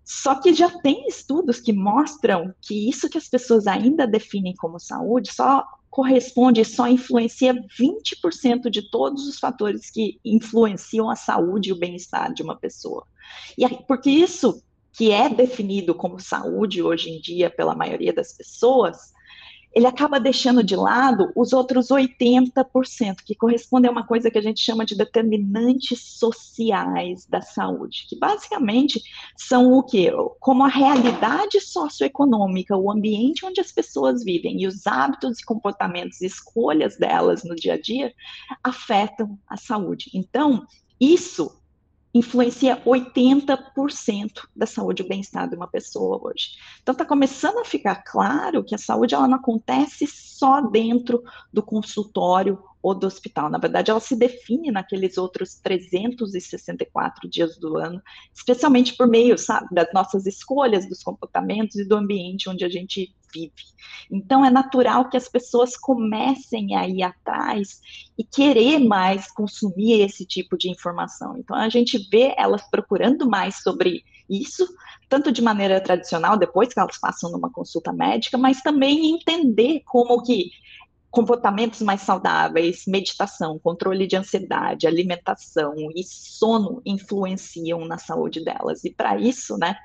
Só 0.03 0.35
que 0.35 0.53
já 0.53 0.69
tem 0.69 1.07
estudos 1.07 1.59
que 1.59 1.71
mostram 1.71 2.53
que 2.61 2.89
isso 2.89 3.09
que 3.09 3.17
as 3.17 3.29
pessoas 3.29 3.67
ainda 3.67 4.07
definem 4.07 4.55
como 4.55 4.79
saúde 4.79 5.31
só 5.31 5.63
corresponde, 5.91 6.63
só 6.63 6.87
influencia 6.87 7.53
20% 7.53 8.69
de 8.69 8.89
todos 8.89 9.27
os 9.27 9.37
fatores 9.37 9.91
que 9.91 10.17
influenciam 10.23 11.09
a 11.09 11.17
saúde 11.17 11.69
e 11.69 11.73
o 11.73 11.77
bem-estar 11.77 12.33
de 12.33 12.41
uma 12.41 12.55
pessoa. 12.55 13.05
E 13.57 13.67
porque 13.85 14.09
isso 14.09 14.63
que 14.93 15.11
é 15.11 15.27
definido 15.27 15.93
como 15.93 16.19
saúde 16.19 16.81
hoje 16.81 17.09
em 17.09 17.19
dia 17.19 17.49
pela 17.49 17.75
maioria 17.75 18.13
das 18.13 18.31
pessoas, 18.33 19.13
ele 19.73 19.87
acaba 19.87 20.19
deixando 20.19 20.63
de 20.63 20.75
lado 20.75 21.31
os 21.35 21.53
outros 21.53 21.87
80%, 21.87 23.17
que 23.23 23.35
correspondem 23.35 23.89
a 23.89 23.91
uma 23.91 24.05
coisa 24.05 24.29
que 24.29 24.37
a 24.37 24.41
gente 24.41 24.59
chama 24.59 24.85
de 24.85 24.95
determinantes 24.95 25.99
sociais 26.01 27.25
da 27.25 27.41
saúde, 27.41 28.05
que 28.09 28.17
basicamente 28.17 29.01
são 29.37 29.73
o 29.73 29.83
quê? 29.83 30.11
Como 30.39 30.63
a 30.63 30.67
realidade 30.67 31.61
socioeconômica, 31.61 32.75
o 32.75 32.91
ambiente 32.91 33.45
onde 33.45 33.61
as 33.61 33.71
pessoas 33.71 34.23
vivem 34.23 34.61
e 34.61 34.67
os 34.67 34.85
hábitos 34.85 35.39
e 35.39 35.45
comportamentos 35.45 36.21
e 36.21 36.25
escolhas 36.25 36.97
delas 36.97 37.43
no 37.43 37.55
dia 37.55 37.75
a 37.75 37.81
dia 37.81 38.13
afetam 38.63 39.39
a 39.47 39.55
saúde. 39.55 40.11
Então, 40.13 40.65
isso 40.99 41.60
influencia 42.13 42.81
80% 42.85 44.47
da 44.55 44.65
saúde 44.65 45.03
e 45.03 45.07
bem-estar 45.07 45.49
de 45.49 45.55
uma 45.55 45.67
pessoa 45.67 46.19
hoje. 46.21 46.57
Então 46.81 46.93
está 46.93 47.05
começando 47.05 47.59
a 47.59 47.65
ficar 47.65 48.03
claro 48.03 48.63
que 48.63 48.75
a 48.75 48.77
saúde 48.77 49.15
ela 49.15 49.27
não 49.27 49.37
acontece 49.37 50.05
só 50.07 50.61
dentro 50.61 51.23
do 51.53 51.63
consultório 51.63 52.61
ou 52.81 52.95
do 52.95 53.07
hospital. 53.07 53.49
Na 53.49 53.57
verdade, 53.57 53.91
ela 53.91 53.99
se 53.99 54.15
define 54.15 54.71
naqueles 54.71 55.17
outros 55.17 55.55
364 55.55 57.29
dias 57.29 57.57
do 57.57 57.77
ano, 57.77 58.01
especialmente 58.33 58.95
por 58.95 59.07
meio, 59.07 59.37
sabe, 59.37 59.67
das 59.71 59.91
nossas 59.93 60.25
escolhas, 60.25 60.87
dos 60.87 61.03
comportamentos 61.03 61.75
e 61.75 61.87
do 61.87 61.95
ambiente 61.95 62.49
onde 62.49 62.65
a 62.65 62.69
gente 62.69 63.13
vive. 63.33 63.53
Então, 64.11 64.43
é 64.43 64.49
natural 64.49 65.09
que 65.09 65.17
as 65.17 65.27
pessoas 65.27 65.77
comecem 65.77 66.75
a 66.75 66.87
ir 66.87 67.01
atrás 67.03 67.79
e 68.17 68.23
querer 68.23 68.79
mais 68.79 69.31
consumir 69.31 70.01
esse 70.01 70.25
tipo 70.25 70.57
de 70.57 70.69
informação. 70.69 71.37
Então, 71.37 71.55
a 71.55 71.69
gente 71.69 71.97
vê 72.09 72.33
elas 72.37 72.61
procurando 72.69 73.29
mais 73.29 73.61
sobre 73.61 74.03
isso, 74.29 74.67
tanto 75.09 75.31
de 75.31 75.41
maneira 75.41 75.81
tradicional, 75.81 76.37
depois 76.37 76.73
que 76.73 76.79
elas 76.79 76.97
passam 76.97 77.31
numa 77.31 77.51
consulta 77.51 77.91
médica, 77.91 78.37
mas 78.37 78.61
também 78.61 79.13
entender 79.13 79.81
como 79.85 80.23
que 80.23 80.51
comportamentos 81.11 81.81
mais 81.81 82.01
saudáveis, 82.01 82.85
meditação, 82.87 83.59
controle 83.59 84.07
de 84.07 84.15
ansiedade, 84.15 84.87
alimentação 84.87 85.75
e 85.93 86.03
sono 86.05 86.81
influenciam 86.85 87.85
na 87.85 87.97
saúde 87.97 88.43
delas. 88.43 88.85
E 88.85 88.89
para 88.89 89.19
isso, 89.19 89.57
né, 89.57 89.75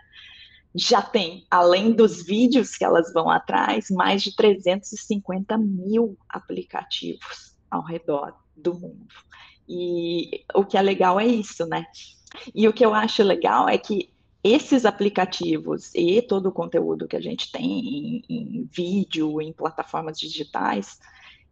já 0.73 1.03
tem, 1.03 1.45
além 1.51 1.93
dos 1.93 2.23
vídeos 2.25 2.77
que 2.77 2.85
elas 2.85 3.13
vão 3.13 3.29
atrás, 3.29 3.91
mais 3.91 4.23
de 4.23 4.37
350 4.37 5.59
mil 5.59 6.17
aplicativos 6.29 7.57
ao 7.69 7.83
redor 7.83 8.33
do 8.55 8.75
mundo. 8.75 9.09
E 9.69 10.45
o 10.55 10.65
que 10.65 10.79
é 10.79 10.83
legal 10.83 11.19
é 11.19 11.27
isso, 11.27 11.67
né? 11.67 11.87
E 12.55 12.69
o 12.69 12.73
que 12.73 12.87
eu 12.87 12.95
acho 12.95 13.25
legal 13.25 13.69
é 13.69 13.77
que 13.77 14.11
esses 14.45 14.85
aplicativos 14.85 15.93
e 15.93 16.23
todo 16.23 16.51
o 16.51 16.53
conteúdo 16.53 17.09
que 17.09 17.17
a 17.17 17.21
gente 17.21 17.51
tem 17.51 17.65
em, 17.65 18.25
em 18.29 18.69
vídeo, 18.71 19.41
em 19.41 19.53
plataformas 19.53 20.21
digitais, 20.21 21.01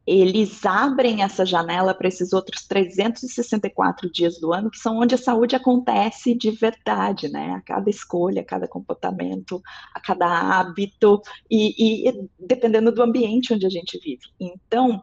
eles 0.07 0.65
abrem 0.67 1.23
essa 1.23 1.47
janela 1.47 1.95
para 1.95 2.09
esses 2.09 2.33
outros 2.33 2.67
364 2.67 4.11
dias 4.11 4.39
do 4.39 4.53
ano, 4.53 4.71
que 4.71 4.79
são 4.79 4.99
onde 4.99 5.15
a 5.15 5.19
saúde 5.19 5.57
acontece 5.57 6.35
de 6.35 6.51
verdade, 6.51 7.29
né? 7.29 7.53
A 7.53 7.61
cada 7.63 7.89
escolha, 7.89 8.43
a 8.43 8.45
cada 8.45 8.69
comportamento, 8.69 9.63
a 9.95 10.01
cada 10.01 10.27
hábito, 10.27 11.23
e, 11.51 12.09
e 12.09 12.29
dependendo 12.39 12.93
do 12.93 13.03
ambiente 13.03 13.55
onde 13.55 13.67
a 13.67 13.71
gente 13.71 13.99
vive. 13.99 14.25
Então, 14.39 15.03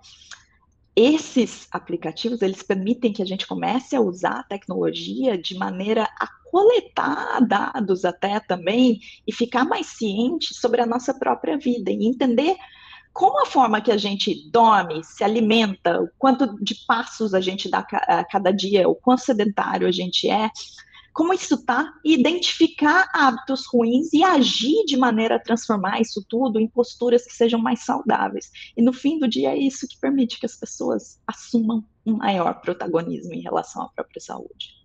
esses 0.95 1.67
aplicativos, 1.71 2.41
eles 2.41 2.61
permitem 2.61 3.13
que 3.13 3.23
a 3.23 3.25
gente 3.25 3.47
comece 3.47 3.95
a 3.95 4.01
usar 4.01 4.39
a 4.39 4.43
tecnologia 4.43 5.37
de 5.37 5.55
maneira 5.55 6.03
a 6.03 6.27
coletar 6.51 7.39
dados 7.47 8.03
até 8.03 8.39
também 8.41 8.99
e 9.25 9.33
ficar 9.33 9.63
mais 9.63 9.87
ciente 9.87 10.53
sobre 10.53 10.81
a 10.81 10.85
nossa 10.85 11.13
própria 11.13 11.57
vida 11.57 11.89
e 11.89 12.05
entender 12.05 12.57
como 13.13 13.41
a 13.41 13.45
forma 13.45 13.81
que 13.81 13.91
a 13.91 13.97
gente 13.97 14.49
dorme, 14.51 15.03
se 15.03 15.23
alimenta, 15.23 16.01
o 16.01 16.09
quanto 16.17 16.55
de 16.63 16.75
passos 16.85 17.33
a 17.33 17.41
gente 17.41 17.69
dá 17.69 17.85
a 18.07 18.23
cada 18.23 18.51
dia, 18.51 18.87
o 18.87 18.95
quão 18.95 19.17
sedentário 19.17 19.87
a 19.87 19.91
gente 19.91 20.29
é, 20.29 20.49
como 21.13 21.33
isso 21.33 21.55
está, 21.55 21.93
identificar 22.05 23.09
hábitos 23.13 23.65
ruins 23.67 24.13
e 24.13 24.23
agir 24.23 24.85
de 24.85 24.95
maneira 24.95 25.35
a 25.35 25.39
transformar 25.39 25.99
isso 25.99 26.25
tudo 26.27 26.59
em 26.59 26.67
posturas 26.67 27.25
que 27.25 27.33
sejam 27.33 27.59
mais 27.59 27.83
saudáveis. 27.83 28.49
E 28.77 28.81
no 28.81 28.93
fim 28.93 29.19
do 29.19 29.27
dia 29.27 29.49
é 29.49 29.57
isso 29.57 29.87
que 29.87 29.99
permite 29.99 30.39
que 30.39 30.45
as 30.45 30.55
pessoas 30.55 31.19
assumam 31.27 31.83
um 32.05 32.17
maior 32.17 32.53
protagonismo 32.61 33.33
em 33.33 33.41
relação 33.41 33.83
à 33.83 33.89
própria 33.89 34.21
saúde. 34.21 34.81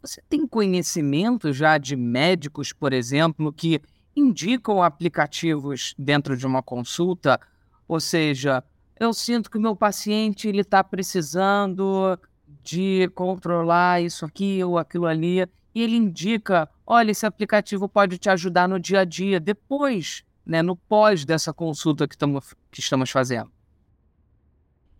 Você 0.00 0.22
tem 0.28 0.46
conhecimento 0.46 1.52
já 1.52 1.76
de 1.76 1.94
médicos, 1.96 2.72
por 2.72 2.92
exemplo, 2.92 3.52
que 3.52 3.82
indicam 4.14 4.82
aplicativos 4.82 5.94
dentro 5.98 6.36
de 6.36 6.46
uma 6.46 6.62
consulta, 6.62 7.40
ou 7.86 8.00
seja, 8.00 8.62
eu 8.98 9.12
sinto 9.12 9.50
que 9.50 9.58
o 9.58 9.60
meu 9.60 9.74
paciente 9.74 10.48
ele 10.48 10.60
está 10.60 10.82
precisando 10.82 12.18
de 12.62 13.10
controlar 13.14 14.02
isso 14.02 14.24
aqui 14.24 14.62
ou 14.62 14.78
aquilo 14.78 15.06
ali, 15.06 15.46
e 15.74 15.82
ele 15.82 15.96
indica, 15.96 16.68
olha, 16.86 17.10
esse 17.10 17.24
aplicativo 17.24 17.88
pode 17.88 18.18
te 18.18 18.28
ajudar 18.28 18.68
no 18.68 18.78
dia 18.78 19.00
a 19.00 19.04
dia, 19.04 19.38
depois, 19.38 20.24
né, 20.44 20.62
no 20.62 20.74
pós 20.74 21.24
dessa 21.24 21.52
consulta 21.52 22.08
que, 22.08 22.18
tamo, 22.18 22.42
que 22.70 22.80
estamos 22.80 23.10
fazendo 23.10 23.50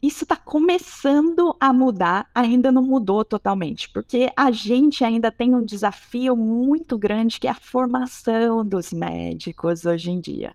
isso 0.02 0.24
está 0.24 0.36
começando 0.36 1.54
a 1.60 1.72
mudar, 1.72 2.28
ainda 2.34 2.72
não 2.72 2.82
mudou 2.82 3.24
totalmente, 3.24 3.88
porque 3.90 4.32
a 4.36 4.50
gente 4.50 5.04
ainda 5.04 5.30
tem 5.30 5.54
um 5.54 5.64
desafio 5.64 6.34
muito 6.34 6.96
grande 6.96 7.38
que 7.38 7.46
é 7.46 7.50
a 7.50 7.54
formação 7.54 8.64
dos 8.64 8.92
médicos 8.92 9.84
hoje 9.84 10.10
em 10.10 10.20
dia. 10.20 10.54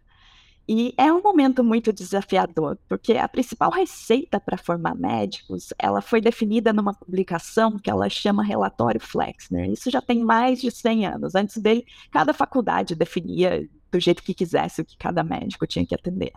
E 0.68 0.96
é 0.98 1.14
um 1.14 1.22
momento 1.22 1.64
muito 1.64 1.94
desafiador, 1.94 2.76
porque 2.90 3.14
a 3.14 3.28
principal 3.28 3.70
receita 3.70 4.40
para 4.40 4.58
formar 4.58 4.96
médicos, 4.96 5.72
ela 5.78 6.02
foi 6.02 6.20
definida 6.20 6.74
numa 6.74 6.92
publicação 6.92 7.78
que 7.78 7.90
ela 7.90 8.10
chama 8.10 8.44
Relatório 8.44 9.00
Flexner. 9.00 9.70
Isso 9.70 9.92
já 9.92 10.02
tem 10.02 10.24
mais 10.24 10.60
de 10.60 10.72
100 10.72 11.06
anos. 11.06 11.36
Antes 11.36 11.58
dele, 11.58 11.86
cada 12.10 12.34
faculdade 12.34 12.96
definia 12.96 13.70
do 13.96 14.00
jeito 14.02 14.24
que 14.24 14.34
quisesse 14.34 14.82
o 14.82 14.86
que 14.86 14.98
cada 14.98 15.24
médico 15.24 15.66
tinha 15.66 15.86
que 15.86 15.96
atender 15.96 16.32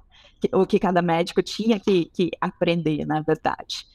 o 0.53 0.67
que 0.67 0.79
cada 0.79 1.03
médico 1.03 1.43
tinha 1.43 1.81
que, 1.81 2.07
que 2.07 2.31
aprender, 2.41 3.05
na 3.05 3.21
verdade. 3.21 3.87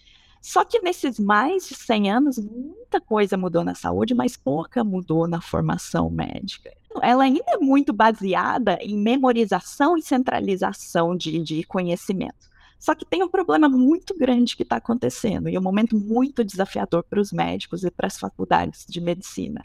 Só 0.42 0.66
que 0.66 0.82
nesses 0.82 1.18
mais 1.18 1.70
de 1.70 1.76
100 1.76 2.12
anos, 2.12 2.38
muita 2.38 3.00
coisa 3.00 3.38
mudou 3.38 3.64
na 3.64 3.76
saúde, 3.76 4.14
mas 4.14 4.36
pouca 4.36 4.84
mudou 4.84 5.26
na 5.26 5.40
formação 5.40 6.10
médica. 6.10 6.70
Ela 7.02 7.24
ainda 7.24 7.46
é 7.48 7.58
muito 7.58 7.94
baseada 7.94 8.78
em 8.82 8.98
memorização 8.98 9.98
e 9.98 10.02
centralização 10.02 11.16
de, 11.16 11.40
de 11.40 11.64
conhecimento. 11.64 12.52
Só 12.78 12.94
que 12.94 13.06
tem 13.06 13.24
um 13.24 13.30
problema 13.30 13.70
muito 13.70 14.14
grande 14.18 14.58
que 14.58 14.64
está 14.64 14.76
acontecendo, 14.76 15.48
e 15.48 15.58
um 15.58 15.62
momento 15.62 15.98
muito 15.98 16.44
desafiador 16.44 17.04
para 17.04 17.22
os 17.22 17.32
médicos 17.32 17.86
e 17.86 17.90
para 17.90 18.08
as 18.08 18.20
faculdades 18.20 18.86
de 18.88 19.00
medicina, 19.00 19.64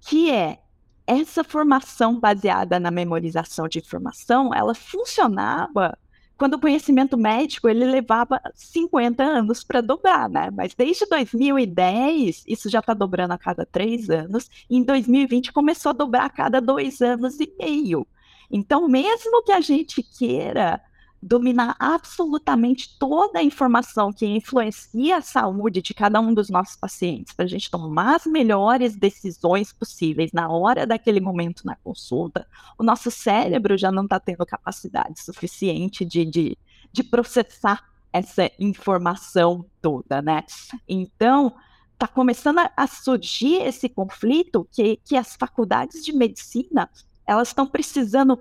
que 0.00 0.30
é 0.30 0.60
essa 1.06 1.44
formação 1.44 2.18
baseada 2.18 2.80
na 2.80 2.90
memorização 2.90 3.68
de 3.68 3.78
informação, 3.78 4.52
ela 4.52 4.74
funcionava 4.74 5.96
quando 6.36 6.54
o 6.54 6.60
conhecimento 6.60 7.16
médico 7.16 7.68
ele 7.68 7.84
levava 7.84 8.40
50 8.54 9.22
anos 9.22 9.64
para 9.64 9.80
dobrar, 9.80 10.28
né? 10.28 10.50
Mas 10.50 10.74
desde 10.74 11.06
2010 11.06 12.44
isso 12.46 12.68
já 12.68 12.80
está 12.80 12.92
dobrando 12.92 13.32
a 13.32 13.38
cada 13.38 13.64
três 13.64 14.10
anos, 14.10 14.50
e 14.68 14.76
em 14.76 14.82
2020 14.82 15.52
começou 15.52 15.90
a 15.90 15.94
dobrar 15.94 16.26
a 16.26 16.30
cada 16.30 16.60
dois 16.60 17.00
anos 17.00 17.40
e 17.40 17.50
meio. 17.58 18.06
Então, 18.50 18.86
mesmo 18.86 19.42
que 19.42 19.52
a 19.52 19.60
gente 19.60 20.02
queira 20.02 20.80
dominar 21.26 21.74
absolutamente 21.80 22.96
toda 22.98 23.40
a 23.40 23.42
informação 23.42 24.12
que 24.12 24.24
influencia 24.24 25.16
a 25.16 25.20
saúde 25.20 25.82
de 25.82 25.92
cada 25.92 26.20
um 26.20 26.32
dos 26.32 26.48
nossos 26.48 26.76
pacientes, 26.76 27.34
para 27.34 27.44
a 27.44 27.48
gente 27.48 27.68
tomar 27.68 28.14
as 28.14 28.26
melhores 28.26 28.94
decisões 28.94 29.72
possíveis 29.72 30.30
na 30.32 30.48
hora 30.48 30.86
daquele 30.86 31.20
momento 31.20 31.66
na 31.66 31.74
consulta, 31.76 32.46
o 32.78 32.84
nosso 32.84 33.10
cérebro 33.10 33.76
já 33.76 33.90
não 33.90 34.04
está 34.04 34.20
tendo 34.20 34.46
capacidade 34.46 35.20
suficiente 35.20 36.04
de, 36.04 36.24
de, 36.24 36.58
de 36.92 37.02
processar 37.02 37.84
essa 38.12 38.48
informação 38.58 39.66
toda, 39.82 40.22
né? 40.22 40.44
Então, 40.88 41.52
está 41.92 42.06
começando 42.06 42.60
a, 42.76 42.86
surgir 42.86 43.62
esse 43.62 43.88
conflito 43.88 44.66
que, 44.70 45.00
que 45.04 45.16
as 45.16 45.34
faculdades 45.34 46.04
de 46.04 46.12
medicina 46.12 46.88
elas 47.26 47.48
estão 47.48 47.66
precisando 47.66 48.38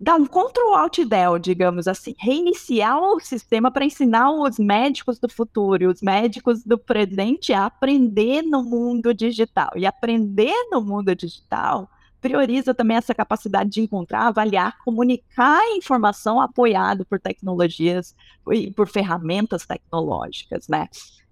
dar 0.00 0.16
um 0.16 0.24
control 0.24 0.74
alt 0.74 0.98
del, 1.04 1.38
digamos 1.38 1.86
assim, 1.86 2.14
reiniciar 2.18 2.98
o 2.98 3.20
sistema 3.20 3.70
para 3.70 3.84
ensinar 3.84 4.32
os 4.32 4.58
médicos 4.58 5.18
do 5.18 5.28
futuro 5.28 5.82
e 5.82 5.86
os 5.86 6.00
médicos 6.00 6.64
do 6.64 6.78
presente 6.78 7.52
a 7.52 7.66
aprender 7.66 8.42
no 8.42 8.62
mundo 8.62 9.12
digital. 9.12 9.70
E 9.76 9.84
aprender 9.84 10.54
no 10.70 10.80
mundo 10.80 11.14
digital 11.14 11.90
prioriza 12.18 12.74
também 12.74 12.96
essa 12.96 13.14
capacidade 13.14 13.70
de 13.70 13.80
encontrar, 13.82 14.26
avaliar, 14.26 14.78
comunicar 14.78 15.60
informação 15.76 16.40
apoiado 16.40 17.04
por 17.04 17.20
tecnologias 17.20 18.14
e 18.52 18.70
por 18.70 18.88
ferramentas 18.88 19.66
tecnológicas, 19.66 20.66
né? 20.68 20.88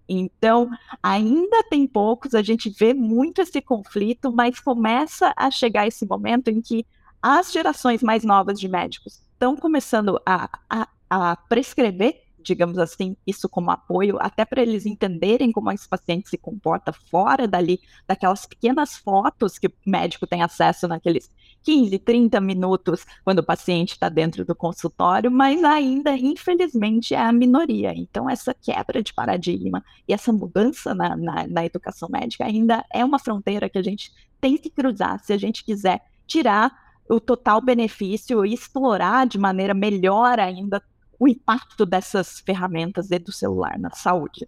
Então, 0.09 0.71
ainda 1.03 1.63
tem 1.65 1.87
poucos, 1.87 2.35
a 2.35 2.41
gente 2.41 2.71
vê 2.71 2.95
muito 2.95 3.43
esse 3.43 3.61
conflito, 3.61 4.33
mas 4.33 4.59
começa 4.59 5.35
a 5.37 5.51
chegar 5.51 5.87
esse 5.87 6.07
momento 6.07 6.49
em 6.49 6.63
que 6.63 6.87
as 7.23 7.53
gerações 7.53 8.03
mais 8.03 8.25
novas 8.25 8.59
de 8.59 8.69
médicos 8.69 9.21
estão 9.33 9.57
começando 9.57 10.21
a, 10.25 10.49
a, 10.69 10.89
a 11.11 11.37
prescrever 11.37 12.29
digamos 12.49 12.79
assim, 12.79 13.17
isso 13.27 13.49
como 13.49 13.71
apoio, 13.71 14.17
até 14.21 14.45
para 14.45 14.63
eles 14.63 14.87
entenderem 14.87 15.53
como 15.53 15.71
esse 15.71 15.89
paciente 15.89 16.31
se 16.31 16.39
comporta 16.39 16.93
fora 16.93 17.47
dali, 17.47 17.81
daquelas 18.07 18.47
pequenas 18.47 18.97
fotos 18.97 19.59
que 19.59 19.67
o 19.67 19.73
médico 19.87 20.27
tem 20.27 20.43
acesso 20.43 20.89
naqueles 20.89 21.31
15, 21.63 21.99
30 21.99 22.41
minutos 22.41 23.05
quando 23.25 23.41
o 23.41 23.45
paciente 23.45 23.93
está 23.93 24.09
dentro 24.09 24.45
do 24.45 24.55
consultório, 24.55 25.31
mas 25.31 25.63
ainda, 25.63 26.17
infelizmente, 26.17 27.15
é 27.15 27.21
a 27.21 27.33
minoria. 27.33 27.93
Então, 27.95 28.31
essa 28.31 28.55
quebra 28.55 29.03
de 29.03 29.13
paradigma 29.13 29.85
e 30.07 30.15
essa 30.15 30.33
mudança 30.33 30.95
na, 30.95 31.17
na, 31.17 31.47
na 31.47 31.67
educação 31.67 32.09
médica 32.11 32.45
ainda 32.45 32.85
é 32.91 33.05
uma 33.05 33.19
fronteira 33.19 33.69
que 33.69 33.79
a 33.79 33.83
gente 33.83 34.13
tem 34.41 34.57
que 34.57 34.71
cruzar 34.71 35.23
se 35.23 35.33
a 35.33 35.39
gente 35.39 35.65
quiser 35.65 36.01
tirar 36.27 36.88
o 37.09 37.21
total 37.21 37.61
benefício 37.61 38.45
e 38.45 38.53
explorar 38.53 39.27
de 39.27 39.39
maneira 39.39 39.75
melhor 39.75 40.39
ainda 40.39 40.83
o 41.19 41.27
impacto 41.27 41.85
dessas 41.85 42.41
ferramentas 42.41 43.11
e 43.11 43.19
do 43.19 43.33
celular 43.33 43.79
na 43.79 43.91
saúde. 43.91 44.47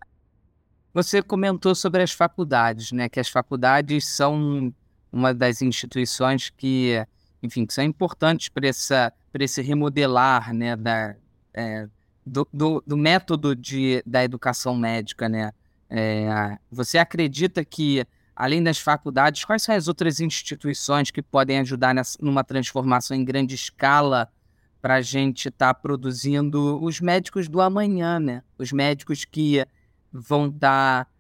Você 0.93 1.23
comentou 1.23 1.75
sobre 1.75 2.02
as 2.02 2.12
faculdades, 2.12 2.93
né? 2.93 3.09
Que 3.09 3.21
as 3.21 3.29
faculdades 3.29 4.09
são 4.09 4.73
uma 5.12 5.33
das 5.33 5.62
instituições 5.62 6.50
que, 6.50 7.05
enfim, 7.43 7.64
que 7.64 7.75
são 7.75 7.85
importantes 7.85 8.49
para 8.49 8.69
essa 8.69 9.12
para 9.33 9.45
esse 9.45 9.62
remodelar, 9.62 10.52
né, 10.52 10.75
da, 10.75 11.14
é, 11.55 11.88
do, 12.26 12.49
do, 12.52 12.83
do, 12.85 12.97
método 12.97 13.55
de, 13.55 14.02
da 14.05 14.25
educação 14.25 14.76
médica, 14.76 15.29
né? 15.29 15.52
É, 15.88 16.59
você 16.71 16.99
acredita 16.99 17.64
que 17.64 18.05
além 18.40 18.62
das 18.62 18.78
faculdades, 18.78 19.44
quais 19.44 19.62
são 19.62 19.75
as 19.75 19.87
outras 19.87 20.18
instituições 20.18 21.11
que 21.11 21.20
podem 21.20 21.59
ajudar 21.59 21.94
nessa, 21.94 22.16
numa 22.23 22.42
transformação 22.42 23.14
em 23.14 23.23
grande 23.23 23.54
escala 23.54 24.32
para 24.80 24.94
a 24.94 25.02
gente 25.02 25.49
estar 25.49 25.75
tá 25.75 25.78
produzindo 25.78 26.82
os 26.82 27.02
médicos 27.02 27.50
do 27.50 27.61
amanhã, 27.61 28.18
né? 28.18 28.42
Os 28.56 28.73
médicos 28.73 29.26
que 29.26 29.62
vão 30.11 30.47
estar 30.47 31.04
tá 31.04 31.11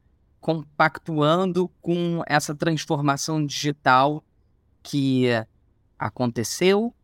compactuando 0.40 1.70
com 1.82 2.22
essa 2.26 2.54
transformação 2.54 3.44
digital 3.44 4.24
que 4.82 5.26
aconteceu, 5.98 6.94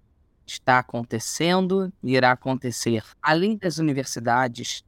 está 0.46 0.78
acontecendo 0.78 1.92
e 2.02 2.16
irá 2.16 2.32
acontecer. 2.32 3.04
Além 3.20 3.58
das 3.58 3.76
universidades, 3.76 4.82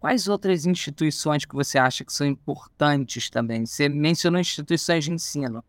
quais 0.00 0.26
outras 0.26 0.64
instituições 0.64 1.44
que 1.44 1.54
você 1.54 1.78
acha 1.78 2.04
que 2.04 2.12
são 2.12 2.26
importantes 2.26 3.28
também? 3.28 3.66
Você 3.66 3.88
mencionou 3.88 4.40
instituições 4.40 5.04
de 5.04 5.12
ensino. 5.12 5.62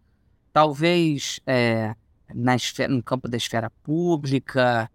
Talvez 0.54 1.39
é, 1.46 1.94
na 2.34 2.56
esfera, 2.56 2.91
no 2.91 3.04
campo 3.04 3.28
da 3.28 3.38
esfera 3.38 3.70
pública, 3.84 4.89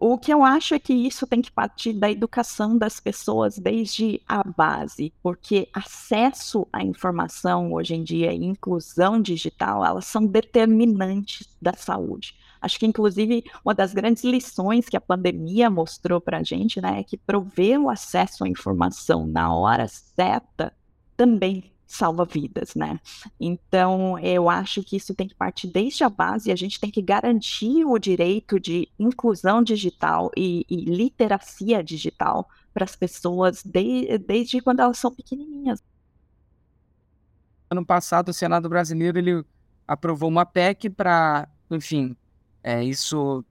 o 0.00 0.16
que 0.16 0.32
eu 0.32 0.44
acho 0.44 0.74
é 0.74 0.78
que 0.78 0.92
isso 0.92 1.26
tem 1.26 1.42
que 1.42 1.50
partir 1.50 1.92
da 1.92 2.08
educação 2.08 2.78
das 2.78 3.00
pessoas 3.00 3.58
desde 3.58 4.20
a 4.28 4.44
base, 4.44 5.12
porque 5.20 5.68
acesso 5.72 6.66
à 6.72 6.84
informação 6.84 7.72
hoje 7.72 7.94
em 7.94 8.04
dia 8.04 8.32
e 8.32 8.44
inclusão 8.44 9.20
digital, 9.20 9.84
elas 9.84 10.06
são 10.06 10.24
determinantes 10.24 11.48
da 11.60 11.72
saúde. 11.72 12.36
Acho 12.60 12.78
que, 12.78 12.86
inclusive, 12.86 13.44
uma 13.64 13.74
das 13.74 13.92
grandes 13.92 14.24
lições 14.24 14.88
que 14.88 14.96
a 14.96 15.00
pandemia 15.00 15.70
mostrou 15.70 16.20
para 16.20 16.38
a 16.38 16.42
gente 16.42 16.80
né, 16.80 17.00
é 17.00 17.04
que 17.04 17.16
prover 17.16 17.80
o 17.80 17.88
acesso 17.88 18.44
à 18.44 18.48
informação 18.48 19.26
na 19.26 19.54
hora 19.54 19.86
certa 19.88 20.72
também 21.16 21.72
salva 21.88 22.26
vidas, 22.26 22.74
né? 22.74 23.00
Então, 23.40 24.18
eu 24.18 24.50
acho 24.50 24.82
que 24.82 24.96
isso 24.96 25.14
tem 25.14 25.26
que 25.26 25.34
partir 25.34 25.68
desde 25.68 26.04
a 26.04 26.08
base, 26.10 26.52
a 26.52 26.56
gente 26.56 26.78
tem 26.78 26.90
que 26.90 27.00
garantir 27.00 27.84
o 27.86 27.98
direito 27.98 28.60
de 28.60 28.88
inclusão 28.98 29.62
digital 29.62 30.30
e, 30.36 30.66
e 30.68 30.84
literacia 30.84 31.82
digital 31.82 32.46
para 32.74 32.84
as 32.84 32.94
pessoas 32.94 33.62
de, 33.64 34.18
desde 34.18 34.60
quando 34.60 34.80
elas 34.80 34.98
são 34.98 35.10
pequenininhas. 35.12 35.82
Ano 37.70 37.84
passado, 37.84 38.28
o 38.28 38.34
Senado 38.34 38.68
brasileiro 38.68 39.18
ele 39.18 39.44
aprovou 39.86 40.28
uma 40.28 40.44
PEC 40.44 40.90
para, 40.90 41.48
enfim, 41.70 42.14
é, 42.68 42.84
isso 42.84 43.42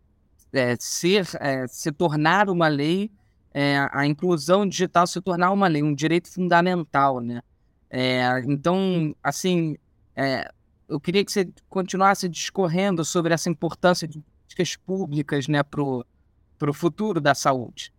é, 0.53 0.75
ser, 0.79 1.27
é, 1.39 1.65
se 1.65 1.91
tornar 1.91 2.51
uma 2.51 2.67
lei, 2.67 3.09
é, 3.51 3.89
a 3.91 4.05
inclusão 4.05 4.67
digital 4.67 5.07
se 5.07 5.19
tornar 5.19 5.49
uma 5.49 5.67
lei, 5.67 5.81
um 5.81 5.95
direito 5.95 6.31
fundamental, 6.31 7.19
né? 7.19 7.41
É, 7.89 8.39
então, 8.45 9.15
assim, 9.23 9.75
é, 10.15 10.51
eu 10.87 10.99
queria 10.99 11.25
que 11.25 11.31
você 11.31 11.49
continuasse 11.67 12.29
discorrendo 12.29 13.03
sobre 13.03 13.33
essa 13.33 13.49
importância 13.49 14.07
de 14.07 14.19
políticas 14.19 14.75
públicas 14.75 15.47
né, 15.47 15.63
para 15.63 15.81
o 15.81 16.73
futuro 16.73 17.19
da 17.19 17.33
saúde. 17.33 17.91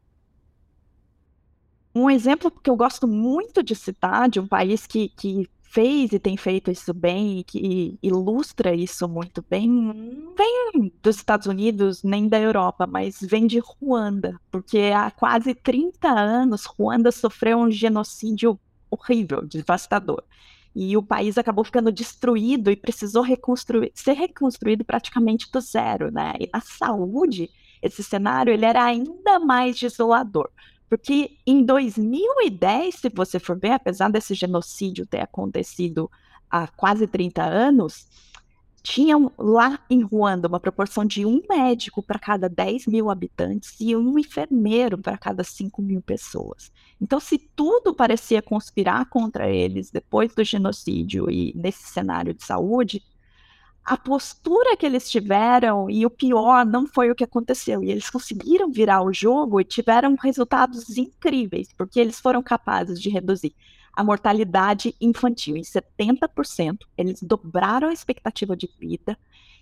Um 1.92 2.08
exemplo 2.08 2.48
que 2.48 2.70
eu 2.70 2.76
gosto 2.76 3.08
muito 3.08 3.60
de 3.60 3.74
citar, 3.74 4.28
de 4.28 4.38
um 4.38 4.46
país 4.46 4.86
que, 4.86 5.08
que 5.08 5.50
fez 5.70 6.12
e 6.12 6.18
tem 6.18 6.36
feito 6.36 6.70
isso 6.70 6.94
bem 6.94 7.40
e 7.40 7.44
que 7.44 7.98
ilustra 8.02 8.74
isso 8.74 9.06
muito 9.06 9.44
bem, 9.48 9.68
não 9.68 10.34
vem 10.34 10.92
dos 11.02 11.16
Estados 11.16 11.46
Unidos 11.46 12.02
nem 12.02 12.28
da 12.28 12.40
Europa, 12.40 12.86
mas 12.86 13.18
vem 13.20 13.46
de 13.46 13.58
Ruanda, 13.58 14.40
porque 14.50 14.90
há 14.94 15.10
quase 15.10 15.54
30 15.54 16.08
anos 16.08 16.64
Ruanda 16.64 17.12
sofreu 17.12 17.58
um 17.58 17.70
genocídio 17.70 18.58
horrível, 18.90 19.46
devastador. 19.46 20.22
E 20.74 20.96
o 20.96 21.02
país 21.02 21.36
acabou 21.36 21.64
ficando 21.64 21.90
destruído 21.92 22.70
e 22.70 22.76
precisou 22.76 23.22
reconstruir, 23.22 23.90
ser 23.94 24.12
reconstruído 24.12 24.84
praticamente 24.84 25.50
do 25.50 25.60
zero, 25.60 26.10
né? 26.10 26.34
E 26.38 26.48
na 26.52 26.60
saúde, 26.60 27.50
esse 27.82 28.02
cenário 28.02 28.52
ele 28.52 28.64
era 28.64 28.84
ainda 28.84 29.38
mais 29.38 29.76
desolador. 29.76 30.48
Porque 30.88 31.36
em 31.46 31.64
2010, 31.64 32.94
se 32.94 33.08
você 33.10 33.38
for 33.38 33.58
ver, 33.58 33.72
apesar 33.72 34.10
desse 34.10 34.34
genocídio 34.34 35.06
ter 35.06 35.20
acontecido 35.20 36.10
há 36.50 36.66
quase 36.66 37.06
30 37.06 37.42
anos, 37.42 38.06
tinham 38.82 39.30
lá 39.36 39.78
em 39.90 40.02
Ruanda 40.02 40.48
uma 40.48 40.58
proporção 40.58 41.04
de 41.04 41.26
um 41.26 41.42
médico 41.48 42.02
para 42.02 42.18
cada 42.18 42.48
10 42.48 42.86
mil 42.86 43.10
habitantes 43.10 43.76
e 43.78 43.94
um 43.94 44.18
enfermeiro 44.18 44.96
para 44.96 45.18
cada 45.18 45.44
5 45.44 45.82
mil 45.82 46.00
pessoas. 46.00 46.72
Então, 47.00 47.20
se 47.20 47.38
tudo 47.38 47.94
parecia 47.94 48.40
conspirar 48.40 49.06
contra 49.10 49.50
eles 49.50 49.90
depois 49.90 50.34
do 50.34 50.42
genocídio 50.42 51.30
e 51.30 51.52
nesse 51.54 51.82
cenário 51.82 52.32
de 52.32 52.44
saúde, 52.44 53.02
a 53.88 53.96
postura 53.96 54.76
que 54.76 54.84
eles 54.84 55.10
tiveram 55.10 55.88
e 55.88 56.04
o 56.04 56.10
pior 56.10 56.66
não 56.66 56.86
foi 56.86 57.10
o 57.10 57.14
que 57.14 57.24
aconteceu. 57.24 57.82
E 57.82 57.90
eles 57.90 58.10
conseguiram 58.10 58.70
virar 58.70 59.02
o 59.02 59.14
jogo 59.14 59.58
e 59.58 59.64
tiveram 59.64 60.14
resultados 60.14 60.98
incríveis, 60.98 61.72
porque 61.72 61.98
eles 61.98 62.20
foram 62.20 62.42
capazes 62.42 63.00
de 63.00 63.08
reduzir 63.08 63.54
a 63.94 64.04
mortalidade 64.04 64.94
infantil 65.00 65.56
em 65.56 65.62
70%, 65.62 66.86
eles 66.96 67.20
dobraram 67.20 67.88
a 67.88 67.92
expectativa 67.92 68.56
de 68.56 68.70
vida 68.78 69.18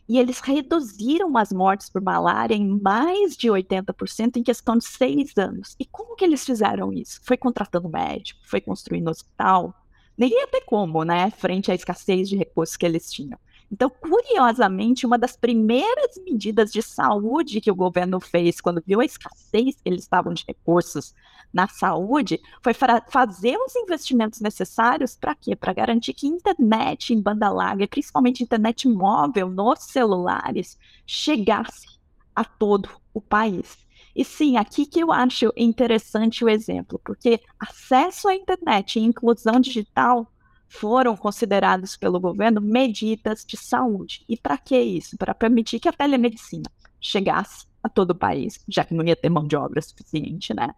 e 0.09 0.19
eles 0.19 0.41
reduziram 0.41 1.37
as 1.39 1.53
mortes 1.53 1.89
por 1.89 2.03
malária 2.03 2.55
em 2.55 2.79
mais 2.81 3.37
de 3.37 3.49
80% 3.49 4.37
em 4.37 4.43
questão 4.43 4.77
de 4.77 4.85
seis 4.85 5.33
anos. 5.39 5.75
E 5.79 5.87
como 5.87 6.17
que 6.17 6.25
eles 6.25 6.45
fizeram 6.45 6.93
isso? 6.93 7.21
Foi 7.23 7.37
contratando 7.37 7.89
médico, 7.89 8.41
foi 8.45 8.61
construindo 8.61 9.09
hospital? 9.09 9.73
Nem 10.19 10.31
ia 10.31 10.49
ter 10.49 10.63
como, 10.63 11.03
né, 11.05 11.31
frente 11.31 11.71
à 11.71 11.75
escassez 11.75 12.29
de 12.29 12.37
recursos 12.37 12.77
que 12.77 12.85
eles 12.85 13.11
tinham. 13.11 13.39
Então, 13.71 13.91
curiosamente, 13.91 15.05
uma 15.05 15.19
das 15.19 15.37
primeiras 15.37 16.17
medidas 16.25 16.71
de 16.71 16.81
saúde 16.83 17.61
que 17.61 17.71
o 17.71 17.75
governo 17.75 18.21
fez 18.21 18.61
quando 18.61 18.83
viu 18.87 19.01
a 19.01 19.05
escassez 19.05 19.75
que 19.75 19.89
eles 19.89 20.03
estavam 20.03 20.33
de 20.33 20.45
recursos 20.47 21.15
na 21.53 21.67
saúde 21.67 22.41
foi 22.63 22.75
fazer 22.75 23.57
os 23.57 23.75
investimentos 23.75 24.41
necessários 24.41 25.17
para 25.17 25.35
quê? 25.35 25.57
Para 25.57 25.73
garantir 25.73 26.15
que 26.15 26.27
internet 26.27 27.13
em 27.13 27.21
banda 27.21 27.49
larga, 27.51 27.89
principalmente 27.89 28.43
internet 28.43 28.89
móvel 28.89 29.49
nos 29.49 29.81
celulares, 29.81 30.79
chegasse 31.07 31.87
a 32.35 32.45
todo 32.45 32.89
o 33.13 33.21
país. 33.21 33.79
E 34.15 34.25
sim, 34.25 34.57
aqui 34.57 34.87
que 34.87 35.01
eu 35.01 35.13
acho 35.13 35.53
interessante 35.57 36.45
o 36.45 36.49
exemplo, 36.49 37.01
porque 37.05 37.41
acesso 37.59 38.29
à 38.29 38.35
internet 38.35 38.99
e 38.99 39.03
inclusão 39.03 39.61
digital 39.61 40.31
foram 40.69 41.17
considerados 41.17 41.97
pelo 41.97 42.21
governo 42.21 42.61
medidas 42.61 43.45
de 43.45 43.57
saúde. 43.57 44.25
E 44.29 44.37
para 44.37 44.59
que 44.59 44.79
isso? 44.79 45.17
Para 45.17 45.35
permitir 45.35 45.81
que 45.81 45.89
a 45.89 45.93
telemedicina 45.93 46.71
chegasse 47.01 47.67
a 47.83 47.89
todo 47.89 48.11
o 48.11 48.15
país, 48.15 48.59
já 48.69 48.85
que 48.85 48.95
não 48.95 49.05
ia 49.05 49.17
ter 49.17 49.29
mão 49.29 49.47
de 49.47 49.57
obra 49.57 49.81
suficiente, 49.81 50.53
né? 50.53 50.75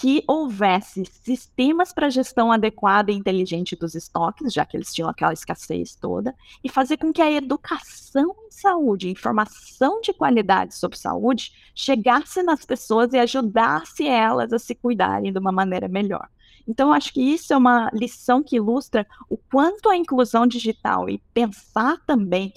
Que 0.00 0.22
houvesse 0.28 1.04
sistemas 1.06 1.92
para 1.92 2.10
gestão 2.10 2.52
adequada 2.52 3.10
e 3.10 3.14
inteligente 3.14 3.74
dos 3.74 3.94
estoques, 3.94 4.52
já 4.52 4.64
que 4.64 4.76
eles 4.76 4.92
tinham 4.92 5.08
aquela 5.08 5.32
escassez 5.32 5.96
toda, 5.96 6.34
e 6.62 6.68
fazer 6.68 6.98
com 6.98 7.12
que 7.12 7.22
a 7.22 7.30
educação 7.32 8.36
em 8.46 8.50
saúde, 8.50 9.10
informação 9.10 10.00
de 10.00 10.12
qualidade 10.12 10.74
sobre 10.74 10.98
saúde, 10.98 11.52
chegasse 11.74 12.42
nas 12.42 12.64
pessoas 12.66 13.12
e 13.14 13.18
ajudasse 13.18 14.06
elas 14.06 14.52
a 14.52 14.58
se 14.58 14.74
cuidarem 14.74 15.32
de 15.32 15.38
uma 15.38 15.50
maneira 15.50 15.88
melhor. 15.88 16.28
Então, 16.68 16.92
acho 16.92 17.14
que 17.14 17.22
isso 17.22 17.54
é 17.54 17.56
uma 17.56 17.90
lição 17.94 18.42
que 18.42 18.56
ilustra 18.56 19.06
o 19.26 19.38
quanto 19.38 19.88
a 19.88 19.96
inclusão 19.96 20.46
digital 20.46 21.08
e 21.08 21.18
pensar 21.32 21.96
também 22.06 22.52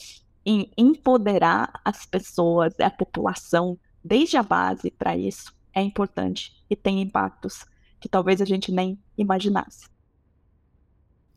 em 0.46 0.70
empoderar 0.78 1.80
as 1.86 2.06
pessoas, 2.06 2.78
a 2.80 2.90
população, 2.90 3.80
desde 4.04 4.36
a 4.36 4.44
base 4.44 4.92
para 4.92 5.16
isso, 5.16 5.54
é 5.74 5.82
importante 5.82 6.52
e 6.70 6.76
tem 6.76 7.02
impactos 7.02 7.64
que 8.02 8.10
talvez 8.10 8.42
a 8.42 8.46
gente 8.46 8.72
nem 8.72 9.00
imaginasse. 9.18 9.88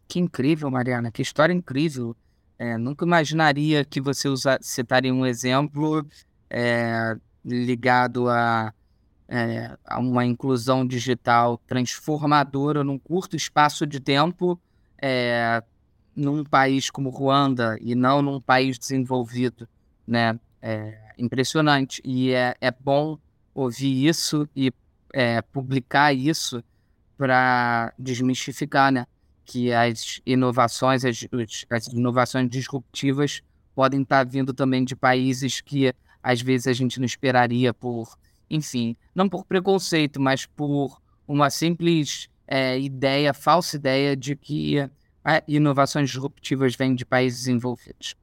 Que 0.09 0.19
incrível, 0.19 0.71
Mariana, 0.71 1.13
que 1.13 1.23
história 1.23 1.53
incrível. 1.53 2.17
É, 2.59 2.77
nunca 2.79 3.05
imaginaria 3.05 3.85
que 3.85 4.01
você 4.01 4.29
usa, 4.29 4.59
citaria 4.61 5.13
um 5.13 5.27
exemplo 5.27 6.05
é, 6.49 7.17
ligado 7.45 8.29
a 8.29 8.73
é, 9.37 9.77
uma 9.99 10.25
inclusão 10.25 10.87
digital 10.87 11.61
transformadora 11.66 12.85
num 12.85 12.97
curto 12.97 13.35
espaço 13.35 13.85
de 13.85 13.99
tempo 13.99 14.61
é, 15.03 15.61
num 16.14 16.44
país 16.44 16.88
como 16.88 17.11
Ruanda 17.11 17.77
e 17.81 17.97
não 17.97 18.23
num 18.23 18.40
país 18.40 18.79
desenvolvido, 18.79 19.68
né? 20.07 20.38
É 20.62 21.14
impressionante 21.18 22.01
e 22.05 22.33
é, 22.33 22.55
é 22.61 22.70
bom 22.70 23.18
ouvir 23.53 24.07
isso 24.07 24.49
e 24.55 24.73
é, 25.12 25.42
publicar 25.42 26.12
isso 26.12 26.62
para 27.18 27.92
desmistificar, 27.99 28.92
né? 28.92 29.05
Que 29.44 29.73
as 29.73 30.20
inovações, 30.25 31.05
as, 31.05 31.27
as 31.68 31.87
inovações 31.88 32.49
disruptivas 32.49 33.42
podem 33.75 34.03
estar 34.03 34.25
vindo 34.25 34.55
também 34.55 34.85
de 34.85 34.94
países 34.94 35.61
que 35.61 35.92
às 36.23 36.40
vezes 36.40 36.68
a 36.68 36.73
gente 36.73 37.01
não 37.01 37.05
esperaria 37.05 37.75
por 37.75 38.16
enfim, 38.51 38.97
não 39.15 39.29
por 39.29 39.45
preconceito, 39.45 40.21
mas 40.21 40.47
por 40.47 41.01
uma 41.27 41.51
simples 41.51 42.29
é, 42.47 42.79
ideia, 42.79 43.33
falsa 43.33 43.77
ideia 43.77 44.17
de 44.17 44.37
que 44.37 44.79
é, 44.79 45.43
inovações 45.49 46.11
disruptivas 46.11 46.75
vêm 46.75 46.95
de 46.95 47.05
países 47.05 47.41
desenvolvidos. 47.41 48.15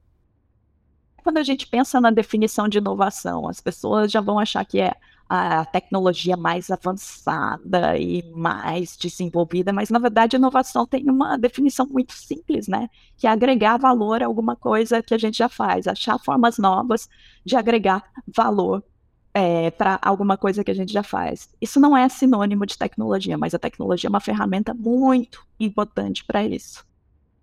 Quando 1.22 1.38
a 1.38 1.42
gente 1.42 1.66
pensa 1.66 2.00
na 2.00 2.10
definição 2.10 2.68
de 2.68 2.78
inovação, 2.78 3.48
as 3.48 3.60
pessoas 3.60 4.10
já 4.10 4.20
vão 4.20 4.38
achar 4.38 4.64
que 4.64 4.80
é 4.80 4.92
a 5.28 5.64
tecnologia 5.64 6.36
mais 6.36 6.70
avançada 6.70 7.96
e 7.96 8.22
mais 8.34 8.96
desenvolvida, 8.98 9.72
mas 9.72 9.88
na 9.88 9.98
verdade 9.98 10.36
inovação 10.36 10.86
tem 10.86 11.08
uma 11.08 11.38
definição 11.38 11.86
muito 11.86 12.12
simples, 12.12 12.68
né? 12.68 12.90
Que 13.16 13.26
é 13.26 13.30
agregar 13.30 13.78
valor 13.78 14.22
a 14.22 14.26
alguma 14.26 14.54
coisa 14.54 15.02
que 15.02 15.14
a 15.14 15.18
gente 15.18 15.38
já 15.38 15.48
faz, 15.48 15.86
achar 15.86 16.18
formas 16.18 16.58
novas 16.58 17.08
de 17.44 17.56
agregar 17.56 18.04
valor 18.26 18.84
é, 19.34 19.70
para 19.70 19.98
alguma 20.02 20.36
coisa 20.36 20.62
que 20.62 20.70
a 20.70 20.74
gente 20.74 20.92
já 20.92 21.02
faz. 21.02 21.48
Isso 21.60 21.80
não 21.80 21.96
é 21.96 22.08
sinônimo 22.08 22.66
de 22.66 22.76
tecnologia, 22.76 23.38
mas 23.38 23.54
a 23.54 23.58
tecnologia 23.58 24.08
é 24.08 24.10
uma 24.10 24.20
ferramenta 24.20 24.74
muito 24.74 25.46
importante 25.58 26.24
para 26.24 26.44
isso. 26.44 26.84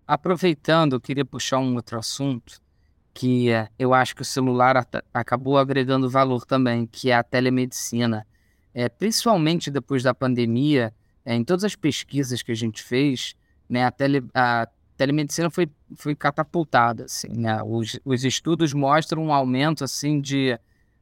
Aproveitando, 0.08 0.94
eu 0.94 1.02
queria 1.02 1.26
puxar 1.26 1.60
um 1.60 1.76
outro 1.76 1.98
assunto 1.98 2.62
que 3.14 3.50
é, 3.50 3.68
eu 3.78 3.94
acho 3.94 4.16
que 4.16 4.22
o 4.22 4.26
celular 4.26 4.88
acabou 5.14 5.58
agregando 5.58 6.10
valor 6.10 6.46
também, 6.46 6.86
que 6.86 7.12
é 7.12 7.16
a 7.16 7.24
telemedicina. 7.24 8.26
É, 8.74 8.88
principalmente 8.88 9.72
depois 9.72 10.04
da 10.04 10.14
pandemia, 10.14 10.94
é, 11.26 11.36
em 11.36 11.44
todas 11.44 11.64
as 11.64 11.76
pesquisas 11.76 12.42
que 12.42 12.52
a 12.52 12.56
gente 12.56 12.82
fez, 12.82 13.36
né, 13.68 13.84
a, 13.84 13.92
tele, 13.92 14.24
a 14.34 14.68
telemedicina 14.96 15.50
foi, 15.50 15.70
foi 15.96 16.16
catapultada. 16.16 17.06
Assim, 17.06 17.30
né? 17.30 17.62
os, 17.64 18.00
os 18.06 18.24
estudos 18.24 18.74
mostram 18.74 19.26
um 19.26 19.34
aumento 19.34 19.84
assim 19.84 20.22
de 20.22 20.58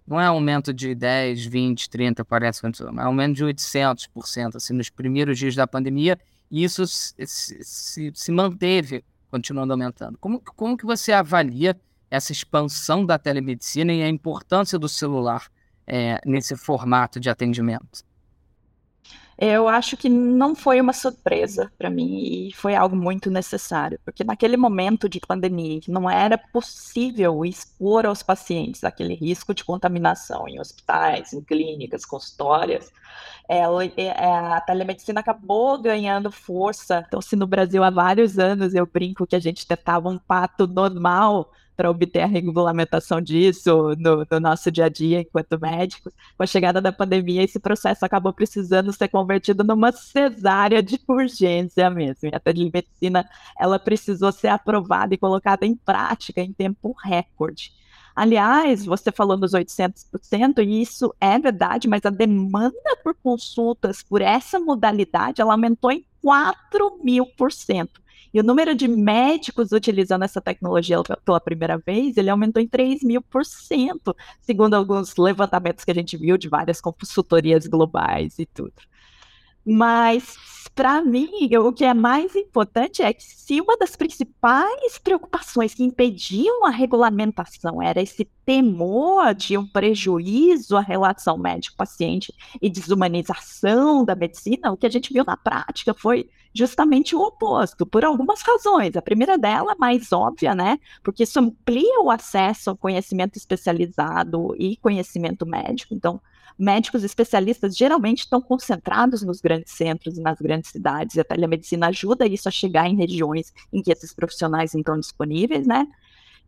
não 0.07 0.19
é 0.19 0.25
aumento 0.25 0.73
de 0.73 0.95
10, 0.95 1.45
20, 1.45 1.89
30, 1.89 2.23
parece, 2.23 2.65
é 2.65 3.01
aumento 3.01 3.35
de 3.35 3.43
800%, 3.43 4.55
assim, 4.55 4.73
nos 4.73 4.89
primeiros 4.89 5.37
dias 5.37 5.53
da 5.53 5.67
pandemia, 5.67 6.17
e 6.49 6.63
isso 6.63 6.87
se, 6.87 7.13
se, 7.25 8.11
se 8.15 8.31
manteve 8.31 9.03
continuando 9.29 9.73
aumentando. 9.73 10.17
Como, 10.17 10.39
como 10.39 10.77
que 10.77 10.85
você 10.85 11.11
avalia 11.11 11.77
essa 12.09 12.31
expansão 12.31 13.05
da 13.05 13.19
telemedicina 13.19 13.91
e 13.91 14.01
a 14.01 14.07
importância 14.07 14.79
do 14.79 14.87
celular 14.87 15.47
é, 15.85 16.21
nesse 16.25 16.55
formato 16.55 17.19
de 17.19 17.29
atendimento? 17.29 18.05
Eu 19.37 19.67
acho 19.67 19.95
que 19.95 20.09
não 20.09 20.55
foi 20.55 20.81
uma 20.81 20.93
surpresa 20.93 21.71
para 21.77 21.89
mim 21.89 22.47
e 22.47 22.53
foi 22.53 22.75
algo 22.75 22.95
muito 22.95 23.29
necessário, 23.29 23.99
porque 24.03 24.23
naquele 24.23 24.57
momento 24.57 25.07
de 25.07 25.19
pandemia, 25.19 25.79
que 25.79 25.91
não 25.91 26.09
era 26.09 26.37
possível 26.37 27.45
expor 27.45 28.05
aos 28.07 28.23
pacientes 28.23 28.83
aquele 28.83 29.13
risco 29.13 29.53
de 29.53 29.63
contaminação 29.63 30.47
em 30.47 30.59
hospitais, 30.59 31.33
em 31.33 31.41
clínicas, 31.41 32.03
consultórias, 32.03 32.91
ela, 33.47 33.85
é, 33.85 34.09
a 34.09 34.59
telemedicina 34.61 35.19
acabou 35.19 35.79
ganhando 35.81 36.31
força. 36.31 37.03
Então, 37.07 37.21
se 37.21 37.35
no 37.35 37.47
Brasil 37.47 37.83
há 37.83 37.89
vários 37.89 38.39
anos 38.39 38.73
eu 38.73 38.85
brinco 38.85 39.27
que 39.27 39.35
a 39.35 39.39
gente 39.39 39.65
tentava 39.67 40.09
um 40.09 40.17
pato 40.17 40.67
normal 40.67 41.51
para 41.77 41.91
obter 41.91 42.21
a 42.21 42.25
regulamentação 42.25 43.21
disso 43.21 43.95
no, 43.99 44.25
no, 44.29 44.39
nosso 44.39 44.71
dia 44.71 44.85
a 44.85 44.89
dia 44.89 45.21
enquanto 45.21 45.61
médicos. 45.61 46.11
Com 46.35 46.43
a 46.43 46.47
chegada 46.47 46.81
da 46.81 46.91
pandemia, 46.91 47.43
esse 47.43 47.59
processo 47.59 48.03
acabou 48.03 48.33
precisando 48.33 48.91
ser 48.91 49.07
convertido 49.07 49.63
numa 49.63 49.91
cesárea 49.91 50.81
de 50.81 50.99
urgência 51.07 51.87
mesmo. 51.91 52.29
E 52.29 52.35
a 52.35 52.39
telemedicina 52.39 53.29
ela 53.59 53.77
precisou 53.77 54.31
ser 54.31 54.47
aprovada 54.47 55.13
e 55.13 55.17
colocada 55.17 55.67
em 55.67 55.75
prática 55.75 56.41
em 56.41 56.51
tempo 56.51 56.95
recorde. 57.03 57.71
Aliás, 58.15 58.83
você 58.83 59.11
falou 59.11 59.37
nos 59.37 59.51
800%, 59.51 60.65
e 60.65 60.81
isso 60.81 61.13
é 61.21 61.37
verdade, 61.37 61.87
mas 61.87 62.03
a 62.03 62.09
demanda 62.09 62.97
por 63.03 63.13
consultas 63.13 64.01
por 64.01 64.23
essa 64.23 64.59
modalidade 64.59 65.39
ela 65.39 65.53
aumentou 65.53 65.91
em 65.91 66.03
4 66.23 66.99
mil 67.03 67.27
por 67.37 67.51
cento. 67.51 68.01
E 68.33 68.39
o 68.39 68.43
número 68.43 68.75
de 68.75 68.87
médicos 68.87 69.71
utilizando 69.71 70.23
essa 70.23 70.41
tecnologia 70.41 70.97
pela 71.25 71.39
primeira 71.39 71.77
vez, 71.77 72.17
ele 72.17 72.29
aumentou 72.29 72.61
em 72.61 72.67
3 72.67 73.03
mil 73.03 73.21
por 73.21 73.45
cento, 73.45 74.15
segundo 74.41 74.73
alguns 74.75 75.15
levantamentos 75.17 75.83
que 75.83 75.91
a 75.91 75.95
gente 75.95 76.17
viu 76.17 76.37
de 76.37 76.49
várias 76.49 76.81
consultorias 76.81 77.67
globais 77.67 78.37
e 78.39 78.45
tudo. 78.45 78.73
Mas, 79.69 80.37
para 80.73 81.01
mim, 81.01 81.29
o 81.59 81.73
que 81.73 81.83
é 81.83 81.93
mais 81.93 82.33
importante 82.37 83.01
é 83.01 83.11
que 83.11 83.21
se 83.21 83.59
uma 83.59 83.75
das 83.75 83.97
principais 83.97 84.97
preocupações 84.97 85.73
que 85.73 85.83
impediam 85.83 86.65
a 86.65 86.69
regulamentação 86.69 87.81
era 87.81 88.01
esse 88.01 88.23
temor 88.45 89.35
de 89.35 89.57
um 89.57 89.67
prejuízo 89.67 90.77
à 90.77 90.79
relação 90.79 91.37
médico-paciente 91.37 92.33
e 92.61 92.69
desumanização 92.69 94.05
da 94.05 94.15
medicina, 94.15 94.71
o 94.71 94.77
que 94.77 94.85
a 94.85 94.89
gente 94.89 95.11
viu 95.11 95.25
na 95.25 95.35
prática 95.35 95.93
foi 95.93 96.29
justamente 96.53 97.13
o 97.13 97.21
oposto, 97.21 97.85
por 97.85 98.05
algumas 98.05 98.41
razões. 98.41 98.95
A 98.95 99.01
primeira 99.01 99.37
dela, 99.37 99.75
mais 99.77 100.13
óbvia, 100.13 100.55
né? 100.55 100.79
Porque 101.03 101.23
isso 101.23 101.39
amplia 101.39 101.99
o 102.01 102.09
acesso 102.09 102.69
ao 102.69 102.77
conhecimento 102.77 103.35
especializado 103.37 104.55
e 104.57 104.77
conhecimento 104.77 105.45
médico. 105.45 105.93
Então, 105.93 106.21
médicos 106.57 107.03
especialistas 107.03 107.77
geralmente 107.77 108.19
estão 108.19 108.41
concentrados 108.41 109.21
nos 109.21 109.39
grandes 109.39 109.73
centros 109.73 110.17
e 110.17 110.21
nas 110.21 110.39
grandes 110.39 110.71
cidades, 110.71 111.15
e 111.15 111.19
a 111.19 111.23
telemedicina 111.23 111.87
ajuda 111.87 112.25
isso 112.25 112.47
a 112.47 112.51
chegar 112.51 112.87
em 112.87 112.95
regiões 112.95 113.53
em 113.71 113.81
que 113.81 113.91
esses 113.91 114.13
profissionais 114.13 114.73
estão 114.73 114.99
disponíveis, 114.99 115.67
né? 115.67 115.87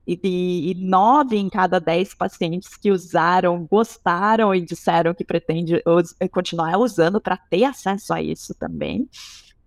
E, 0.08 0.74
nove 0.80 1.38
em 1.38 1.48
cada 1.50 1.78
dez 1.78 2.16
pacientes 2.16 2.76
que 2.76 2.90
usaram 2.90 3.68
gostaram 3.70 4.56
e 4.56 4.62
disseram 4.62 5.14
que 5.14 5.24
pretende 5.24 5.84
continuar 6.32 6.80
usando 6.80 7.22
para 7.22 7.38
ter 7.38 7.64
acesso 7.66 8.12
a 8.12 8.20
isso 8.20 8.56
também. 8.56 9.08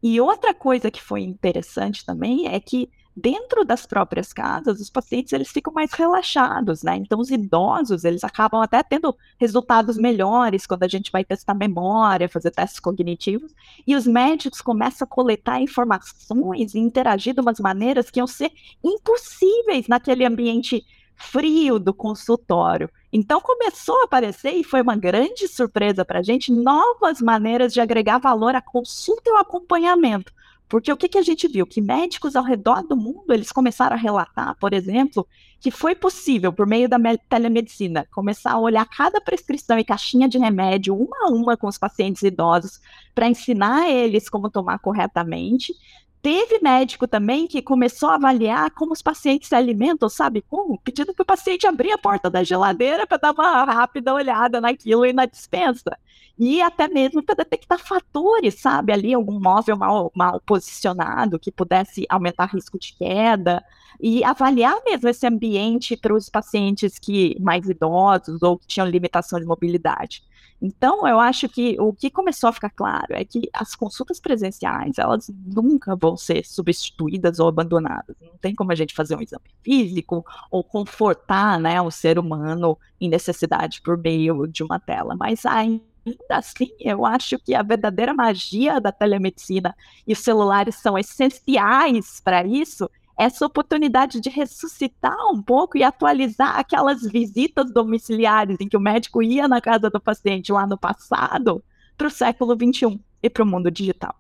E 0.03 0.21
outra 0.21 0.53
coisa 0.53 0.91
que 0.91 1.01
foi 1.01 1.21
interessante 1.23 2.05
também 2.05 2.49
é 2.49 2.59
que 2.59 2.91
dentro 3.17 3.65
das 3.65 3.87
próprias 3.87 4.33
casas, 4.33 4.81
os 4.81 4.91
pacientes 4.91 5.33
eles 5.33 5.51
ficam 5.51 5.73
mais 5.73 5.93
relaxados, 5.93 6.83
né? 6.83 6.97
Então, 6.97 7.21
os 7.21 7.31
idosos, 7.31 8.05
eles 8.05 8.25
acabam 8.25 8.61
até 8.63 8.83
tendo 8.83 9.17
resultados 9.39 9.97
melhores 9.97 10.67
quando 10.67 10.83
a 10.83 10.89
gente 10.89 11.13
vai 11.13 11.25
testar 11.25 11.55
memória, 11.55 12.29
fazer 12.29 12.51
testes 12.51 12.81
cognitivos, 12.81 13.55
e 13.87 13.95
os 13.95 14.07
médicos 14.07 14.61
começam 14.61 15.05
a 15.05 15.09
coletar 15.09 15.61
informações 15.61 16.75
e 16.75 16.79
interagir 16.79 17.35
de 17.35 17.41
umas 17.41 17.61
maneiras 17.61 18.11
que 18.11 18.21
iam 18.21 18.27
ser 18.27 18.51
impossíveis 18.83 19.89
naquele 19.89 20.25
ambiente 20.25 20.85
frio 21.15 21.79
do 21.79 21.95
consultório. 21.95 22.91
Então 23.13 23.41
começou 23.41 24.01
a 24.01 24.05
aparecer, 24.05 24.53
e 24.53 24.65
foi 24.65 24.81
uma 24.81 24.97
grande 24.97 25.47
surpresa 25.47 26.05
para 26.05 26.21
a 26.21 26.23
gente, 26.23 26.51
novas 26.51 27.21
maneiras 27.21 27.73
de 27.73 27.81
agregar 27.81 28.19
valor 28.19 28.55
à 28.55 28.63
consulta 28.63 29.23
e 29.27 29.31
ao 29.31 29.39
acompanhamento. 29.39 30.33
Porque 30.73 30.91
o 30.91 30.97
que, 30.97 31.07
que 31.07 31.19
a 31.19 31.23
gente 31.23 31.47
viu? 31.47 31.67
Que 31.67 31.83
médicos 31.83 32.35
ao 32.35 32.43
redor 32.43 32.83
do 32.83 32.97
mundo, 32.97 33.31
eles 33.31 33.53
começaram 33.53 33.95
a 33.95 33.99
relatar, 33.99 34.57
por 34.59 34.73
exemplo, 34.73 35.29
que 35.61 35.71
foi 35.71 35.95
possível, 35.95 36.51
por 36.51 36.67
meio 36.67 36.89
da 36.89 36.97
telemedicina, 37.29 38.09
começar 38.11 38.53
a 38.53 38.59
olhar 38.59 38.87
cada 38.87 39.21
prescrição 39.21 39.79
e 39.79 39.85
caixinha 39.85 40.27
de 40.27 40.39
remédio, 40.39 40.97
uma 40.97 41.27
a 41.27 41.29
uma, 41.29 41.59
com 41.59 41.67
os 41.67 41.77
pacientes 41.77 42.23
idosos, 42.23 42.81
para 43.15 43.29
ensinar 43.29 43.91
eles 43.91 44.31
como 44.31 44.49
tomar 44.49 44.79
corretamente, 44.79 45.75
Teve 46.23 46.61
médico 46.63 47.09
também 47.09 47.49
que 47.49 47.61
começou 47.61 48.09
a 48.09 48.15
avaliar 48.15 48.71
como 48.71 48.93
os 48.93 49.03
pacientes 49.03 49.49
se 49.49 49.57
alimentam, 49.57 50.09
sabe 50.09 50.41
como? 50.41 50.79
Pedindo 50.79 51.13
para 51.13 51.25
o 51.25 51.27
paciente 51.27 51.67
abrir 51.67 51.91
a 51.91 51.99
porta 51.99 52.31
da 52.31 52.45
geladeira 52.45 53.09
para 53.09 53.17
dar 53.17 53.33
uma 53.33 53.65
rápida 53.65 54.15
olhada 54.15 54.61
naquilo 54.61 55.05
e 55.05 55.13
na 55.13 55.27
dispensa. 55.27 55.99
E 56.39 56.63
até 56.63 56.89
mesmo 56.89 57.23
para 57.23 57.37
detectar 57.37 57.79
fatores, 57.79 58.61
sabe? 58.61 58.93
Ali, 58.93 59.15
algum 59.15 59.39
móvel 59.39 59.77
mal, 59.77 60.11
mal 60.15 60.41
posicionado 60.41 61.39
que 61.39 61.53
pudesse 61.53 62.07
aumentar 62.09 62.47
risco 62.47 62.79
de 62.79 62.95
queda. 62.95 63.63
E 64.01 64.25
avaliar 64.25 64.75
mesmo 64.85 65.09
esse 65.09 65.27
ambiente 65.27 65.97
para 65.97 66.15
os 66.15 66.29
pacientes 66.29 66.99
que 66.99 67.37
mais 67.39 67.69
idosos 67.69 68.43
ou 68.43 68.59
que 68.59 68.67
tinham 68.67 68.89
limitação 68.89 69.39
de 69.39 69.47
mobilidade. 69.47 70.25
Então, 70.61 71.07
eu 71.09 71.19
acho 71.19 71.49
que 71.49 71.77
o 71.81 71.93
que 71.93 72.09
começou 72.09 72.49
a 72.49 72.53
ficar 72.53 72.71
claro 72.71 73.09
é 73.11 73.25
que 73.25 73.51
as 73.53 73.75
consultas 73.75 74.21
presenciais, 74.21 74.97
elas 74.97 75.29
nunca 75.45 75.97
vão 75.97 76.17
ser 76.17 76.47
substituídas 76.47 77.41
ou 77.41 77.49
abandonadas. 77.49 78.17
Não 78.21 78.39
tem 78.41 78.55
como 78.55 78.71
a 78.71 78.75
gente 78.77 78.95
fazer 78.95 79.17
um 79.17 79.21
exame 79.21 79.45
físico 79.63 80.25
ou 80.51 80.63
confortar 80.63 81.59
né, 81.59 81.81
o 81.83 81.91
ser 81.91 82.17
humano 82.17 82.79
em 83.01 83.09
necessidade 83.09 83.83
por 83.83 83.99
meio 83.99 84.47
de 84.47 84.63
uma 84.63 84.79
tela, 84.79 85.17
mas 85.17 85.45
ainda 85.45 85.92
assim, 86.31 86.71
eu 86.81 87.05
acho 87.07 87.39
que 87.39 87.55
a 87.55 87.63
verdadeira 87.63 88.15
magia 88.15 88.81
da 88.81 88.93
telemedicina 88.93 89.75
e 90.07 90.13
os 90.13 90.19
celulares 90.19 90.77
são 90.77 90.99
essenciais 90.99 92.21
para 92.21 92.47
isso 92.47 92.89
essa 93.19 93.47
oportunidade 93.47 94.21
de 94.21 94.31
ressuscitar 94.31 95.17
um 95.31 95.43
pouco 95.43 95.77
e 95.77 95.83
atualizar 95.83 96.59
aquelas 96.59 97.03
visitas 97.03 97.71
domiciliares 97.73 98.57
em 98.59 98.69
que 98.69 98.77
o 98.77 98.81
médico 98.81 99.23
ia 99.23 99.47
na 99.47 99.61
casa 99.61 99.91
do 99.91 100.01
paciente 100.01 100.51
lá 100.51 100.67
no 100.67 100.79
passado 100.79 101.63
para 101.97 102.07
o 102.07 102.11
século 102.11 102.55
XXI 102.55 102.99
e 103.23 103.31
para 103.31 103.43
o 103.43 103.47
mundo 103.47 103.71
digital. 103.71 104.19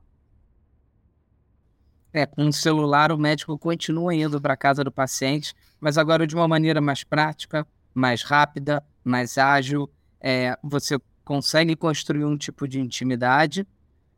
É, 2.12 2.27
com 2.27 2.47
o 2.47 2.53
celular 2.53 3.11
o 3.11 3.18
médico 3.18 3.59
continua 3.59 4.14
indo 4.14 4.40
para 4.40 4.53
a 4.53 4.57
casa 4.57 4.85
do 4.85 4.92
paciente, 4.92 5.55
mas 5.81 5.97
agora 5.97 6.27
de 6.27 6.35
uma 6.35 6.47
maneira 6.47 6.81
mais 6.81 7.03
prática, 7.03 7.66
mais 7.95 8.23
rápida, 8.23 8.85
mais 9.03 9.38
ágil. 9.38 9.90
É, 10.21 10.57
você 10.62 10.99
consegue 11.25 11.77
construir 11.77 12.25
um 12.25 12.37
tipo 12.37 12.67
de 12.67 12.81
intimidade, 12.81 13.67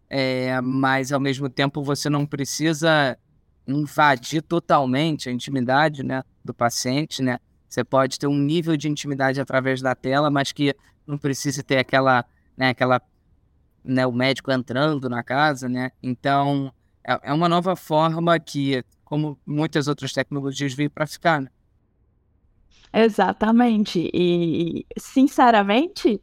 é, 0.09 0.61
mas 0.61 1.13
ao 1.13 1.21
mesmo 1.21 1.49
tempo 1.49 1.83
você 1.83 2.09
não 2.09 2.27
precisa 2.27 3.19
invadir 3.67 4.43
totalmente 4.43 5.29
a 5.29 5.33
intimidade 5.33 6.03
né, 6.03 6.23
do 6.45 6.53
paciente, 6.53 7.23
né? 7.23 7.39
Você 7.69 7.83
pode 7.83 8.19
ter 8.19 8.27
um 8.27 8.39
nível 8.39 8.77
de 8.77 8.89
intimidade 8.89 9.41
através 9.41 9.81
da 9.81 9.95
tela, 9.95 10.31
mas 10.31 10.53
que 10.53 10.77
não 11.07 11.19
precise 11.19 11.63
ter 11.63 11.79
aquela, 11.79 12.25
né, 12.57 12.69
aquela, 12.69 13.01
né, 13.83 14.07
o 14.07 14.13
médico 14.13 14.53
entrando 14.53 15.09
na 15.09 15.23
casa, 15.23 15.69
né? 15.69 15.91
Então, 16.03 16.73
é, 17.03 17.31
é 17.31 17.33
uma 17.33 17.49
nova 17.49 17.75
forma 17.75 18.39
que, 18.39 18.85
como 19.05 19.39
muitas 19.45 19.89
outras 19.89 20.13
tecnologias, 20.13 20.75
veio 20.75 20.91
para 20.91 21.07
ficar, 21.07 21.41
né? 21.41 21.49
Exatamente. 22.93 24.09
E, 24.15 24.87
sinceramente, 24.97 26.21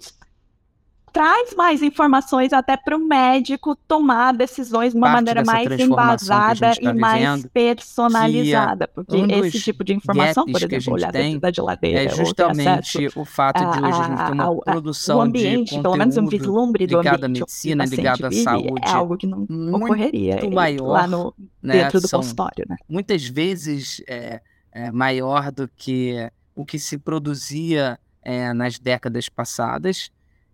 traz 1.11 1.53
mais 1.55 1.81
informações 1.81 2.53
até 2.53 2.77
para 2.77 2.95
o 2.95 2.99
médico 2.99 3.75
tomar 3.75 4.33
decisões 4.33 4.93
de 4.93 4.97
uma 4.97 5.07
Parte 5.07 5.15
maneira 5.15 5.43
mais 5.43 5.79
embasada 5.79 6.73
tá 6.75 6.81
e 6.81 6.93
mais 6.93 7.45
personalizada. 7.47 8.87
Porque 8.87 9.17
um 9.17 9.29
esse 9.45 9.59
tipo 9.59 9.83
de 9.83 9.93
informação, 9.93 10.45
por 10.45 10.61
exemplo, 10.61 10.93
olhar 10.93 11.11
dentro 11.11 11.39
da 11.39 11.51
geladeira, 11.51 12.03
é 12.03 12.09
justamente 12.09 13.09
o 13.15 13.25
fato 13.25 13.59
de 13.59 13.79
hoje 13.79 13.99
a, 13.99 14.03
gente 14.03 14.25
ter 14.25 14.31
uma 14.31 14.55
produção 14.61 15.17
o 15.19 15.21
ambiente, 15.21 15.75
de 15.75 15.81
pelo 15.81 15.95
menos 15.95 16.17
um 16.17 16.27
vislumbre 16.27 16.87
do 16.87 16.97
ambiente 16.97 17.11
ligado 17.11 17.23
à 17.23 17.27
medicina, 17.27 17.85
ligado 17.85 18.25
à 18.25 18.31
saúde, 18.31 18.81
é 18.81 18.89
algo 18.89 19.17
que 19.17 19.27
não 19.27 19.45
ocorreria 19.73 20.49
maior, 20.49 20.87
lá 20.87 21.07
no, 21.07 21.33
né, 21.61 21.83
dentro 21.83 21.99
do 21.99 22.09
consultório. 22.09 22.65
Né? 22.67 22.75
Muitas 22.87 23.25
vezes 23.25 24.01
é, 24.07 24.41
é 24.71 24.91
maior 24.91 25.51
do 25.51 25.67
que 25.67 26.31
o 26.55 26.65
que 26.65 26.79
se 26.79 26.97
produzia 26.97 27.99
é, 28.23 28.53
nas 28.53 28.79
décadas 28.79 29.27
passadas 29.29 30.11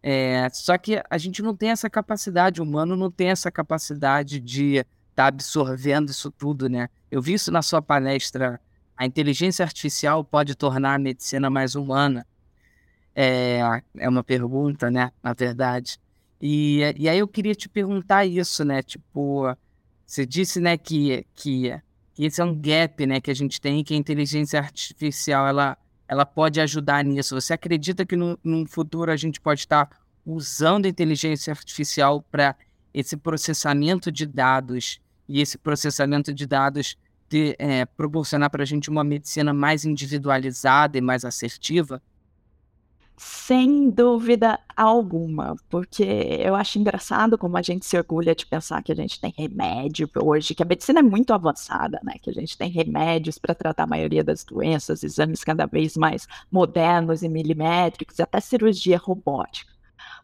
é, 0.10 0.48
só 0.54 0.78
que 0.78 1.04
a 1.10 1.17
gente 1.17 1.41
não 1.41 1.54
tem 1.54 1.72
essa 1.72 1.89
capacidade, 1.89 2.62
o 2.62 2.63
humano 2.63 2.96
não 2.96 3.12
tem 3.12 3.28
essa 3.28 3.52
capacidade 3.52 4.39
de 4.39 4.76
estar 4.76 4.88
tá 5.13 5.26
absorvendo 5.26 6.10
isso 6.12 6.32
tudo, 6.32 6.70
né? 6.70 6.88
Eu 7.12 7.22
vi 7.22 7.34
isso 7.34 7.52
na 7.52 7.62
sua 7.62 7.82
palestra. 7.82 8.58
A 8.96 9.06
inteligência 9.06 9.65
artificial 9.65 10.24
pode 10.24 10.56
tornar 10.56 10.93
a 10.93 10.98
medicina 10.98 11.50
mais 11.50 11.76
humana. 11.76 12.26
É, 13.13 13.60
é 13.98 14.08
uma 14.08 14.24
pergunta, 14.24 14.89
né? 14.89 15.12
Na 15.22 15.34
verdade. 15.34 16.00
E, 16.41 16.80
e 16.96 17.10
aí 17.10 17.20
eu 17.20 17.28
queria 17.28 17.54
te 17.54 17.67
perguntar 17.67 18.26
isso, 18.26 18.63
né? 18.63 18.82
Tipo, 18.82 19.54
você 20.06 20.26
disse, 20.26 20.62
né, 20.62 20.78
que, 20.78 21.26
que, 21.36 21.78
que 22.13 22.24
esse 22.24 22.39
é 22.39 22.46
um 22.46 22.56
gap, 22.58 23.06
né, 23.06 23.20
que 23.20 23.30
a 23.30 23.36
gente 23.36 23.60
tem, 23.60 23.84
que 23.84 23.93
a 23.93 23.98
inteligência 23.98 24.58
artificial, 24.58 25.46
ela 25.46 25.78
ela 26.08 26.26
pode 26.26 26.60
ajudar 26.62 27.04
nisso? 27.04 27.39
Você 27.39 27.54
acredita 27.54 28.06
que 28.06 28.15
no, 28.15 28.38
no 28.43 28.65
futuro 28.65 29.12
a 29.12 29.15
gente 29.15 29.41
pode 29.41 29.62
estar 29.62 29.89
usando 30.26 30.86
a 30.86 30.89
inteligência 30.89 31.52
artificial 31.52 32.22
para 32.32 32.56
esse 32.93 33.15
processamento 33.15 34.12
de 34.12 34.26
dados 34.26 35.00
e 35.28 35.41
esse 35.41 35.58
processamento 35.58 36.34
de 36.34 36.46
dados 36.46 36.98
de, 37.30 37.56
é, 37.60 37.86
proporcionar 37.86 38.50
para 38.50 38.63
a 38.63 38.65
gente 38.65 38.89
uma 38.89 39.04
medicina 39.04 39.54
mais 39.54 39.86
individualizada 39.86 40.98
e 40.98 41.02
mais 41.02 41.26
assertiva? 41.26 42.02
Sem 43.19 43.89
dúvida 43.89 44.60
alguma, 44.75 45.56
porque 45.69 46.03
eu 46.03 46.53
acho 46.53 46.77
engraçado 46.77 47.36
como 47.36 47.58
a 47.58 47.63
gente 47.63 47.84
se 47.84 47.97
orgulha 47.97 48.36
de 48.36 48.45
pensar 48.45 48.84
que 48.84 48.91
a 48.91 48.95
gente 48.95 49.19
tem 49.19 49.34
remédio 49.36 50.08
hoje, 50.23 50.53
que 50.53 50.62
a 50.62 50.65
medicina 50.65 50.99
é 50.99 51.03
muito 51.03 51.34
avançada, 51.34 51.99
né? 52.03 52.13
Que 52.21 52.30
a 52.30 52.34
gente 52.34 52.56
tem 52.56 52.69
remédios 52.69 53.39
para 53.39 53.56
tratar 53.56 53.84
a 53.84 53.88
maioria 53.88 54.23
das 54.23 54.43
doenças, 54.43 55.03
exames 55.03 55.43
cada 55.43 55.65
vez 55.65 55.97
mais 55.97 56.27
modernos 56.51 57.23
e 57.23 57.30
milimétricos, 57.30 58.19
até 58.19 58.39
cirurgia 58.39 58.99
robótica. 58.99 59.77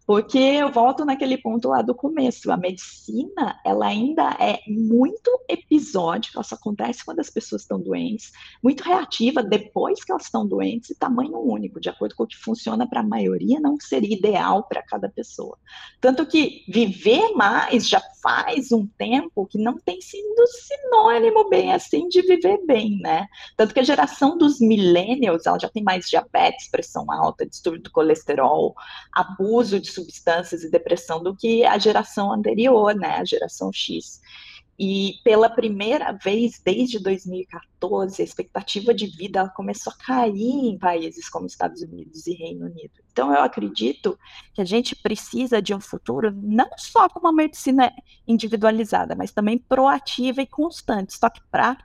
Porque 0.05 0.37
eu 0.37 0.71
volto 0.71 1.05
naquele 1.05 1.37
ponto 1.37 1.69
lá 1.69 1.81
do 1.81 1.95
começo, 1.95 2.51
a 2.51 2.57
medicina, 2.57 3.59
ela 3.65 3.87
ainda 3.87 4.35
é 4.39 4.59
muito 4.67 5.31
episódica, 5.47 6.43
só 6.43 6.55
acontece 6.55 7.05
quando 7.05 7.19
as 7.19 7.29
pessoas 7.29 7.61
estão 7.61 7.79
doentes, 7.79 8.31
muito 8.61 8.83
reativa 8.83 9.41
depois 9.41 10.03
que 10.03 10.11
elas 10.11 10.25
estão 10.25 10.45
doentes 10.45 10.89
e 10.89 10.95
tamanho 10.95 11.39
único, 11.39 11.79
de 11.79 11.89
acordo 11.89 12.15
com 12.15 12.23
o 12.23 12.27
que 12.27 12.37
funciona 12.37 12.87
para 12.87 12.99
a 12.99 13.03
maioria, 13.03 13.59
não 13.59 13.77
seria 13.79 14.15
ideal 14.15 14.63
para 14.63 14.83
cada 14.83 15.07
pessoa. 15.07 15.57
Tanto 16.01 16.25
que 16.25 16.63
viver 16.67 17.33
mais 17.33 17.87
já 17.87 18.01
faz 18.21 18.71
um 18.71 18.85
tempo 18.97 19.45
que 19.45 19.57
não 19.57 19.77
tem 19.77 20.01
sido 20.01 20.47
sinônimo 20.47 21.49
bem 21.49 21.73
assim 21.73 22.07
de 22.07 22.21
viver 22.21 22.59
bem, 22.65 22.99
né? 23.01 23.27
Tanto 23.55 23.73
que 23.73 23.79
a 23.79 23.83
geração 23.83 24.37
dos 24.37 24.59
millennials, 24.59 25.45
ela 25.45 25.59
já 25.59 25.69
tem 25.69 25.83
mais 25.83 26.09
diabetes, 26.09 26.69
pressão 26.69 27.09
alta, 27.11 27.45
distúrbio 27.45 27.83
do 27.83 27.91
colesterol, 27.91 28.75
abuso 29.13 29.62
de 29.69 29.91
substâncias 29.91 30.63
e 30.63 30.71
depressão 30.71 31.21
do 31.21 31.35
que 31.35 31.65
a 31.65 31.77
geração 31.77 32.31
anterior, 32.31 32.95
né, 32.95 33.17
a 33.17 33.25
geração 33.25 33.71
X. 33.71 34.21
E 34.77 35.19
pela 35.23 35.49
primeira 35.49 36.11
vez 36.11 36.59
desde 36.63 36.97
2014, 36.99 38.21
a 38.21 38.25
expectativa 38.25 38.91
de 38.93 39.05
vida 39.05 39.47
começou 39.55 39.93
a 39.93 40.03
cair 40.03 40.65
em 40.65 40.77
países 40.79 41.29
como 41.29 41.45
Estados 41.45 41.81
Unidos 41.83 42.25
e 42.25 42.33
Reino 42.33 42.65
Unido. 42.65 42.91
Então, 43.11 43.31
eu 43.31 43.41
acredito 43.43 44.17
que 44.51 44.61
a 44.61 44.65
gente 44.65 44.95
precisa 44.95 45.61
de 45.61 45.75
um 45.75 45.79
futuro 45.79 46.31
não 46.35 46.69
só 46.75 47.07
com 47.07 47.19
uma 47.19 47.31
medicina 47.31 47.93
individualizada, 48.27 49.15
mas 49.15 49.31
também 49.31 49.59
proativa 49.59 50.41
e 50.41 50.47
constante. 50.47 51.15
Só 51.15 51.29
que 51.29 51.41
para 51.51 51.77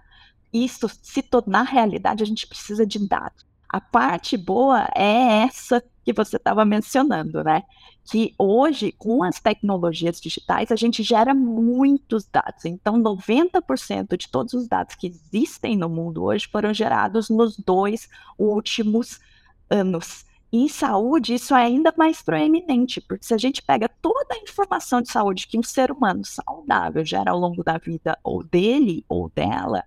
isso 0.50 0.88
se 1.02 1.20
tornar 1.20 1.64
realidade, 1.64 2.22
a 2.22 2.26
gente 2.26 2.46
precisa 2.46 2.86
de 2.86 3.06
dados. 3.06 3.46
A 3.68 3.82
parte 3.82 4.34
boa 4.38 4.88
é 4.96 5.42
essa 5.44 5.84
que 6.08 6.12
você 6.14 6.36
estava 6.36 6.64
mencionando, 6.64 7.44
né? 7.44 7.64
Que 8.10 8.34
hoje, 8.38 8.92
com 8.92 9.22
as 9.22 9.38
tecnologias 9.38 10.18
digitais, 10.18 10.72
a 10.72 10.76
gente 10.76 11.02
gera 11.02 11.34
muitos 11.34 12.24
dados. 12.24 12.64
Então, 12.64 12.98
90% 12.98 14.16
de 14.16 14.26
todos 14.30 14.54
os 14.54 14.66
dados 14.66 14.94
que 14.94 15.06
existem 15.06 15.76
no 15.76 15.86
mundo 15.86 16.24
hoje 16.24 16.48
foram 16.50 16.72
gerados 16.72 17.28
nos 17.28 17.58
dois 17.58 18.08
últimos 18.38 19.20
anos. 19.68 20.24
Em 20.50 20.66
saúde, 20.66 21.34
isso 21.34 21.54
é 21.54 21.64
ainda 21.64 21.92
mais 21.94 22.22
proeminente, 22.22 23.02
porque 23.02 23.26
se 23.26 23.34
a 23.34 23.38
gente 23.38 23.60
pega 23.60 23.86
toda 24.00 24.34
a 24.34 24.38
informação 24.38 25.02
de 25.02 25.12
saúde 25.12 25.46
que 25.46 25.58
um 25.58 25.62
ser 25.62 25.92
humano 25.92 26.24
saudável 26.24 27.04
gera 27.04 27.32
ao 27.32 27.38
longo 27.38 27.62
da 27.62 27.76
vida, 27.76 28.18
ou 28.24 28.42
dele 28.42 29.04
ou 29.06 29.28
dela, 29.28 29.84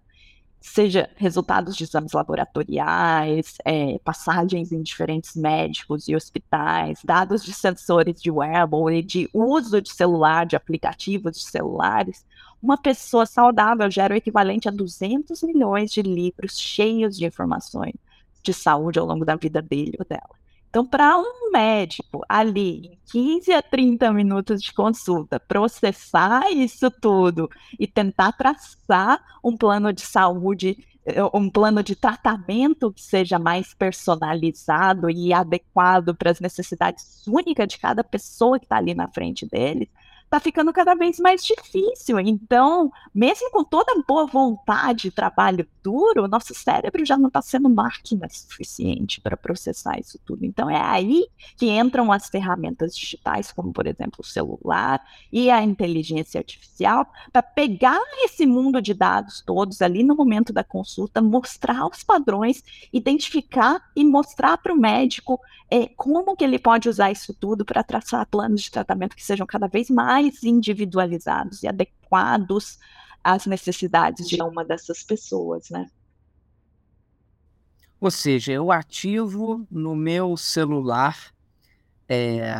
seja 0.61 1.09
resultados 1.15 1.75
de 1.75 1.83
exames 1.83 2.13
laboratoriais, 2.13 3.57
é, 3.65 3.97
passagens 3.99 4.71
em 4.71 4.83
diferentes 4.83 5.35
médicos 5.35 6.07
e 6.07 6.15
hospitais, 6.15 6.99
dados 7.03 7.43
de 7.43 7.51
sensores 7.51 8.21
de 8.21 8.29
wearable 8.29 8.95
e 8.95 9.01
de 9.01 9.29
uso 9.33 9.81
de 9.81 9.91
celular, 9.91 10.45
de 10.45 10.55
aplicativos 10.55 11.33
de 11.33 11.43
celulares, 11.43 12.23
uma 12.61 12.77
pessoa 12.77 13.25
saudável 13.25 13.89
gera 13.89 14.13
o 14.13 14.17
equivalente 14.17 14.69
a 14.69 14.71
200 14.71 15.41
milhões 15.41 15.91
de 15.91 16.03
livros 16.03 16.59
cheios 16.59 17.17
de 17.17 17.25
informações 17.25 17.95
de 18.43 18.53
saúde 18.53 18.99
ao 18.99 19.05
longo 19.05 19.25
da 19.25 19.35
vida 19.35 19.61
dele 19.61 19.95
ou 19.99 20.05
dela. 20.05 20.40
Então, 20.71 20.85
para 20.85 21.17
um 21.17 21.51
médico 21.51 22.23
ali, 22.29 22.87
em 22.87 22.99
15 23.11 23.51
a 23.51 23.61
30 23.61 24.13
minutos 24.13 24.61
de 24.61 24.73
consulta, 24.73 25.37
processar 25.37 26.49
isso 26.49 26.89
tudo 26.89 27.49
e 27.77 27.85
tentar 27.85 28.31
traçar 28.31 29.21
um 29.43 29.57
plano 29.57 29.91
de 29.91 29.99
saúde, 29.99 30.77
eh, 31.05 31.21
um 31.33 31.49
plano 31.49 31.83
de 31.83 31.93
tratamento 31.93 32.89
que 32.93 33.01
seja 33.01 33.37
mais 33.37 33.73
personalizado 33.73 35.09
e 35.09 35.33
adequado 35.33 36.15
para 36.15 36.31
as 36.31 36.39
necessidades 36.39 37.27
únicas 37.27 37.67
de 37.67 37.77
cada 37.77 38.01
pessoa 38.01 38.57
que 38.57 38.63
está 38.63 38.77
ali 38.77 38.93
na 38.93 39.09
frente 39.09 39.45
deles, 39.45 39.89
está 40.31 40.39
ficando 40.39 40.71
cada 40.71 40.95
vez 40.95 41.19
mais 41.19 41.43
difícil. 41.43 42.17
Então, 42.21 42.89
mesmo 43.13 43.51
com 43.51 43.65
toda 43.65 44.01
boa 44.07 44.25
vontade 44.25 45.09
e 45.09 45.11
trabalho 45.11 45.67
duro, 45.83 46.25
nosso 46.25 46.53
cérebro 46.53 47.05
já 47.05 47.17
não 47.17 47.27
está 47.27 47.41
sendo 47.41 47.69
máquina 47.69 48.29
suficiente 48.29 49.19
para 49.19 49.35
processar 49.35 49.99
isso 49.99 50.17
tudo. 50.25 50.45
Então, 50.45 50.69
é 50.69 50.79
aí 50.79 51.27
que 51.57 51.69
entram 51.69 52.13
as 52.13 52.29
ferramentas 52.29 52.95
digitais, 52.95 53.51
como, 53.51 53.73
por 53.73 53.85
exemplo, 53.85 54.19
o 54.21 54.25
celular 54.25 55.01
e 55.29 55.51
a 55.51 55.61
inteligência 55.61 56.39
artificial, 56.39 57.05
para 57.33 57.43
pegar 57.43 57.99
esse 58.23 58.45
mundo 58.45 58.81
de 58.81 58.93
dados 58.93 59.43
todos 59.45 59.81
ali 59.81 60.01
no 60.01 60.15
momento 60.15 60.53
da 60.53 60.63
consulta, 60.63 61.21
mostrar 61.21 61.85
os 61.87 62.03
padrões, 62.03 62.63
identificar 62.93 63.81
e 63.93 64.05
mostrar 64.05 64.57
para 64.59 64.73
o 64.73 64.77
médico 64.77 65.41
é, 65.69 65.87
como 65.87 66.35
que 66.35 66.43
ele 66.43 66.59
pode 66.59 66.87
usar 66.87 67.11
isso 67.11 67.33
tudo 67.33 67.65
para 67.65 67.83
traçar 67.83 68.25
planos 68.27 68.61
de 68.61 68.71
tratamento 68.71 69.15
que 69.15 69.25
sejam 69.25 69.47
cada 69.47 69.67
vez 69.67 69.89
mais 69.89 70.20
mais 70.21 70.43
individualizados 70.43 71.63
e 71.63 71.67
adequados 71.67 72.77
às 73.23 73.45
necessidades 73.45 74.27
de 74.27 74.41
uma 74.41 74.63
dessas 74.63 75.03
pessoas, 75.03 75.69
né? 75.69 75.89
Ou 77.99 78.09
seja, 78.09 78.51
eu 78.51 78.71
ativo 78.71 79.65
no 79.69 79.95
meu 79.95 80.35
celular, 80.35 81.31
é, 82.09 82.51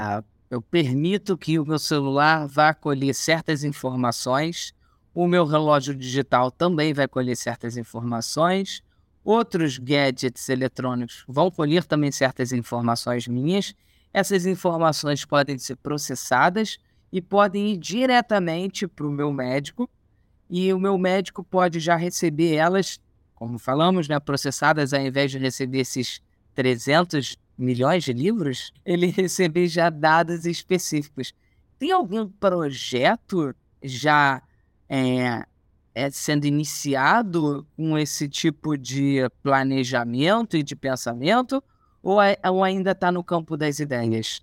eu 0.49 0.61
permito 0.61 1.35
que 1.35 1.57
o 1.57 1.65
meu 1.65 1.79
celular 1.79 2.47
vá 2.47 2.73
colher 2.73 3.15
certas 3.15 3.63
informações, 3.63 4.73
o 5.13 5.27
meu 5.27 5.45
relógio 5.45 5.95
digital 5.95 6.51
também 6.51 6.93
vai 6.93 7.07
colher 7.07 7.35
certas 7.35 7.75
informações, 7.75 8.83
outros 9.23 9.79
gadgets 9.79 10.47
eletrônicos 10.47 11.23
vão 11.27 11.49
colher 11.49 11.85
também 11.85 12.11
certas 12.11 12.51
informações 12.51 13.27
minhas. 13.27 13.73
Essas 14.13 14.45
informações 14.45 15.25
podem 15.25 15.57
ser 15.57 15.75
processadas 15.77 16.77
e 17.11 17.21
podem 17.21 17.73
ir 17.73 17.77
diretamente 17.77 18.87
para 18.87 19.05
o 19.05 19.11
meu 19.11 19.33
médico 19.33 19.89
e 20.49 20.73
o 20.73 20.79
meu 20.79 20.97
médico 20.97 21.43
pode 21.43 21.79
já 21.79 21.95
receber 21.95 22.55
elas, 22.55 22.99
como 23.35 23.57
falamos, 23.57 24.07
né, 24.07 24.19
processadas, 24.19 24.93
ao 24.93 25.01
invés 25.01 25.31
de 25.31 25.37
receber 25.37 25.79
esses 25.79 26.21
300 26.53 27.37
milhões 27.57 28.03
de 28.03 28.13
livros, 28.13 28.73
ele 28.85 29.07
receber 29.15 29.67
já 29.67 29.89
dados 29.89 30.45
específicos. 30.45 31.33
Tem 31.79 31.91
algum 31.91 32.27
projeto 32.27 33.55
já 33.81 34.41
é, 34.89 35.45
é 35.95 36.11
sendo 36.11 36.45
iniciado 36.45 37.65
com 37.75 37.97
esse 37.97 38.27
tipo 38.27 38.77
de 38.77 39.29
planejamento 39.41 40.57
e 40.57 40.63
de 40.63 40.75
pensamento, 40.75 41.63
ou, 42.03 42.21
é, 42.21 42.37
ou 42.45 42.63
ainda 42.63 42.91
está 42.91 43.11
no 43.11 43.23
campo 43.23 43.55
das 43.55 43.79
ideias? 43.79 44.41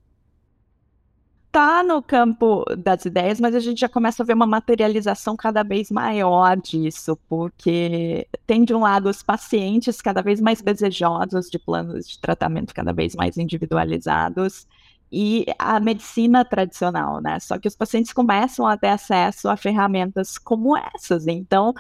Está 1.59 1.83
no 1.83 2.01
campo 2.01 2.65
das 2.79 3.05
ideias, 3.05 3.41
mas 3.41 3.53
a 3.53 3.59
gente 3.59 3.81
já 3.81 3.89
começa 3.89 4.23
a 4.23 4.27
ver 4.27 4.35
uma 4.35 4.47
materialização 4.47 5.37
cada 5.37 5.65
vez 5.65 5.91
maior 5.91 6.57
disso, 6.57 7.19
porque 7.29 8.29
tem 8.47 8.65
de 8.65 8.73
um 8.73 8.79
lado 8.79 9.09
os 9.09 9.25
pacientes 9.25 10.01
cada 10.01 10.23
vez 10.23 10.41
mais 10.41 10.63
desejosos 10.63 11.51
de 11.51 11.59
planos 11.59 12.07
de 12.09 12.21
tratamento 12.21 12.73
cada 12.73 12.93
vez 12.93 13.17
mais 13.17 13.37
individualizados 13.37 14.69
e 15.11 15.47
a 15.59 15.81
medicina 15.81 16.45
tradicional, 16.45 17.21
né? 17.21 17.41
Só 17.41 17.59
que 17.59 17.67
os 17.67 17.75
pacientes 17.75 18.13
começam 18.13 18.65
a 18.65 18.77
ter 18.77 18.91
acesso 18.91 19.49
a 19.49 19.57
ferramentas 19.57 20.39
como 20.39 20.77
essas, 20.77 21.27
então 21.27 21.75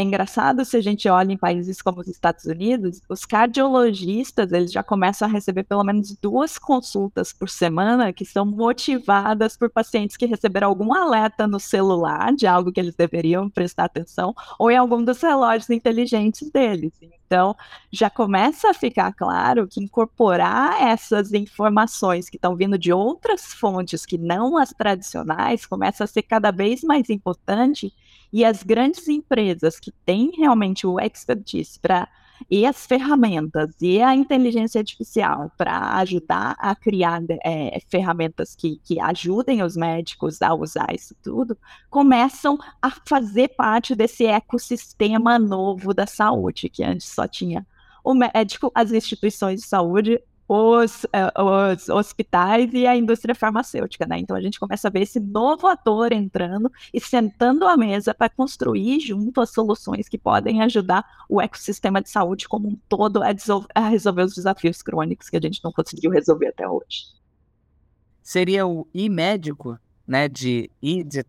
é 0.00 0.02
engraçado 0.02 0.64
se 0.64 0.76
a 0.76 0.80
gente 0.80 1.08
olha 1.08 1.32
em 1.32 1.36
países 1.36 1.82
como 1.82 2.00
os 2.00 2.08
Estados 2.08 2.44
Unidos, 2.46 3.00
os 3.08 3.24
cardiologistas 3.24 4.50
eles 4.50 4.72
já 4.72 4.82
começam 4.82 5.28
a 5.28 5.30
receber 5.30 5.64
pelo 5.64 5.84
menos 5.84 6.16
duas 6.16 6.58
consultas 6.58 7.32
por 7.32 7.48
semana 7.48 8.12
que 8.12 8.24
são 8.24 8.46
motivadas 8.46 9.56
por 9.56 9.70
pacientes 9.70 10.16
que 10.16 10.26
receberam 10.26 10.68
algum 10.68 10.94
alerta 10.94 11.46
no 11.46 11.60
celular 11.60 12.34
de 12.34 12.46
algo 12.46 12.72
que 12.72 12.80
eles 12.80 12.94
deveriam 12.94 13.48
prestar 13.50 13.84
atenção 13.84 14.34
ou 14.58 14.70
em 14.70 14.76
algum 14.76 15.04
dos 15.04 15.20
relógios 15.20 15.68
inteligentes 15.70 16.50
deles. 16.50 16.92
Então, 17.02 17.54
já 17.92 18.10
começa 18.10 18.70
a 18.70 18.74
ficar 18.74 19.12
claro 19.12 19.68
que 19.68 19.80
incorporar 19.80 20.82
essas 20.82 21.32
informações 21.32 22.28
que 22.28 22.36
estão 22.36 22.56
vindo 22.56 22.76
de 22.76 22.92
outras 22.92 23.52
fontes 23.52 24.04
que 24.04 24.18
não 24.18 24.56
as 24.56 24.70
tradicionais 24.70 25.64
começa 25.64 26.02
a 26.02 26.06
ser 26.08 26.22
cada 26.22 26.50
vez 26.50 26.82
mais 26.82 27.08
importante 27.08 27.92
e 28.32 28.44
as 28.44 28.62
grandes 28.62 29.08
empresas 29.08 29.78
que 29.78 29.92
têm 30.04 30.32
realmente 30.36 30.86
o 30.86 30.98
expertise 31.00 31.78
para 31.78 32.08
e 32.48 32.64
as 32.64 32.86
ferramentas 32.86 33.74
e 33.80 34.00
a 34.00 34.14
inteligência 34.14 34.78
artificial 34.78 35.50
para 35.58 35.96
ajudar 35.98 36.56
a 36.58 36.74
criar 36.74 37.20
é, 37.44 37.78
ferramentas 37.88 38.54
que, 38.54 38.80
que 38.84 39.00
ajudem 39.00 39.62
os 39.62 39.76
médicos 39.76 40.40
a 40.40 40.54
usar 40.54 40.94
isso 40.94 41.14
tudo, 41.22 41.58
começam 41.90 42.56
a 42.80 42.90
fazer 43.06 43.48
parte 43.48 43.94
desse 43.94 44.24
ecossistema 44.24 45.38
novo 45.38 45.92
da 45.92 46.06
saúde, 46.06 46.68
que 46.68 46.82
antes 46.82 47.08
só 47.08 47.26
tinha 47.26 47.66
o 48.02 48.14
médico, 48.14 48.72
as 48.74 48.92
instituições 48.92 49.60
de 49.60 49.66
saúde, 49.66 50.20
os, 50.52 51.04
uh, 51.04 51.72
os, 51.72 51.88
hospitais 51.88 52.74
e 52.74 52.84
a 52.84 52.96
indústria 52.96 53.36
farmacêutica, 53.36 54.04
né? 54.04 54.18
Então 54.18 54.36
a 54.36 54.40
gente 54.40 54.58
começa 54.58 54.88
a 54.88 54.90
ver 54.90 55.02
esse 55.02 55.20
novo 55.20 55.68
ator 55.68 56.10
entrando 56.10 56.68
e 56.92 57.00
sentando 57.00 57.68
à 57.68 57.76
mesa 57.76 58.12
para 58.12 58.28
construir 58.28 58.98
junto 58.98 59.40
as 59.40 59.50
soluções 59.50 60.08
que 60.08 60.18
podem 60.18 60.60
ajudar 60.62 61.04
o 61.28 61.40
ecossistema 61.40 62.02
de 62.02 62.10
saúde 62.10 62.48
como 62.48 62.68
um 62.68 62.76
todo 62.88 63.22
a, 63.22 63.28
a 63.76 63.88
resolver 63.88 64.24
os 64.24 64.34
desafios 64.34 64.82
crônicos 64.82 65.28
que 65.28 65.36
a 65.36 65.40
gente 65.40 65.62
não 65.62 65.70
conseguiu 65.70 66.10
resolver 66.10 66.48
até 66.48 66.68
hoje. 66.68 67.14
Seria 68.20 68.66
o 68.66 68.88
e-médico, 68.92 69.78
né? 70.04 70.28
De, 70.28 70.68
de 70.82 71.24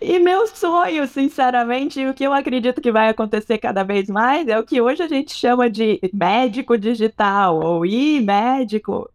E 0.00 0.18
meu 0.18 0.46
sonho, 0.46 1.06
sinceramente, 1.06 2.00
e 2.00 2.08
o 2.08 2.14
que 2.14 2.24
eu 2.24 2.32
acredito 2.32 2.80
que 2.80 2.90
vai 2.90 3.08
acontecer 3.08 3.58
cada 3.58 3.82
vez 3.82 4.08
mais 4.08 4.48
é 4.48 4.58
o 4.58 4.64
que 4.64 4.80
hoje 4.80 5.02
a 5.02 5.08
gente 5.08 5.34
chama 5.34 5.68
de 5.68 6.00
médico 6.12 6.78
digital 6.78 7.60
ou 7.60 7.84
e-médico. 7.84 9.10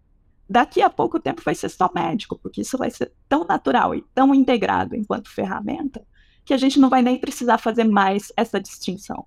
Daqui 0.47 0.81
a 0.81 0.89
pouco 0.89 1.19
tempo 1.19 1.41
vai 1.43 1.55
ser 1.55 1.69
só 1.69 1.89
médico, 1.93 2.37
porque 2.37 2.61
isso 2.61 2.77
vai 2.77 2.91
ser 2.91 3.11
tão 3.27 3.45
natural 3.45 3.95
e 3.95 4.03
tão 4.13 4.35
integrado 4.35 4.95
enquanto 4.95 5.29
ferramenta 5.29 6.05
que 6.43 6.53
a 6.53 6.57
gente 6.57 6.79
não 6.79 6.89
vai 6.89 7.01
nem 7.01 7.17
precisar 7.19 7.57
fazer 7.57 7.85
mais 7.85 8.31
essa 8.35 8.59
distinção. 8.59 9.25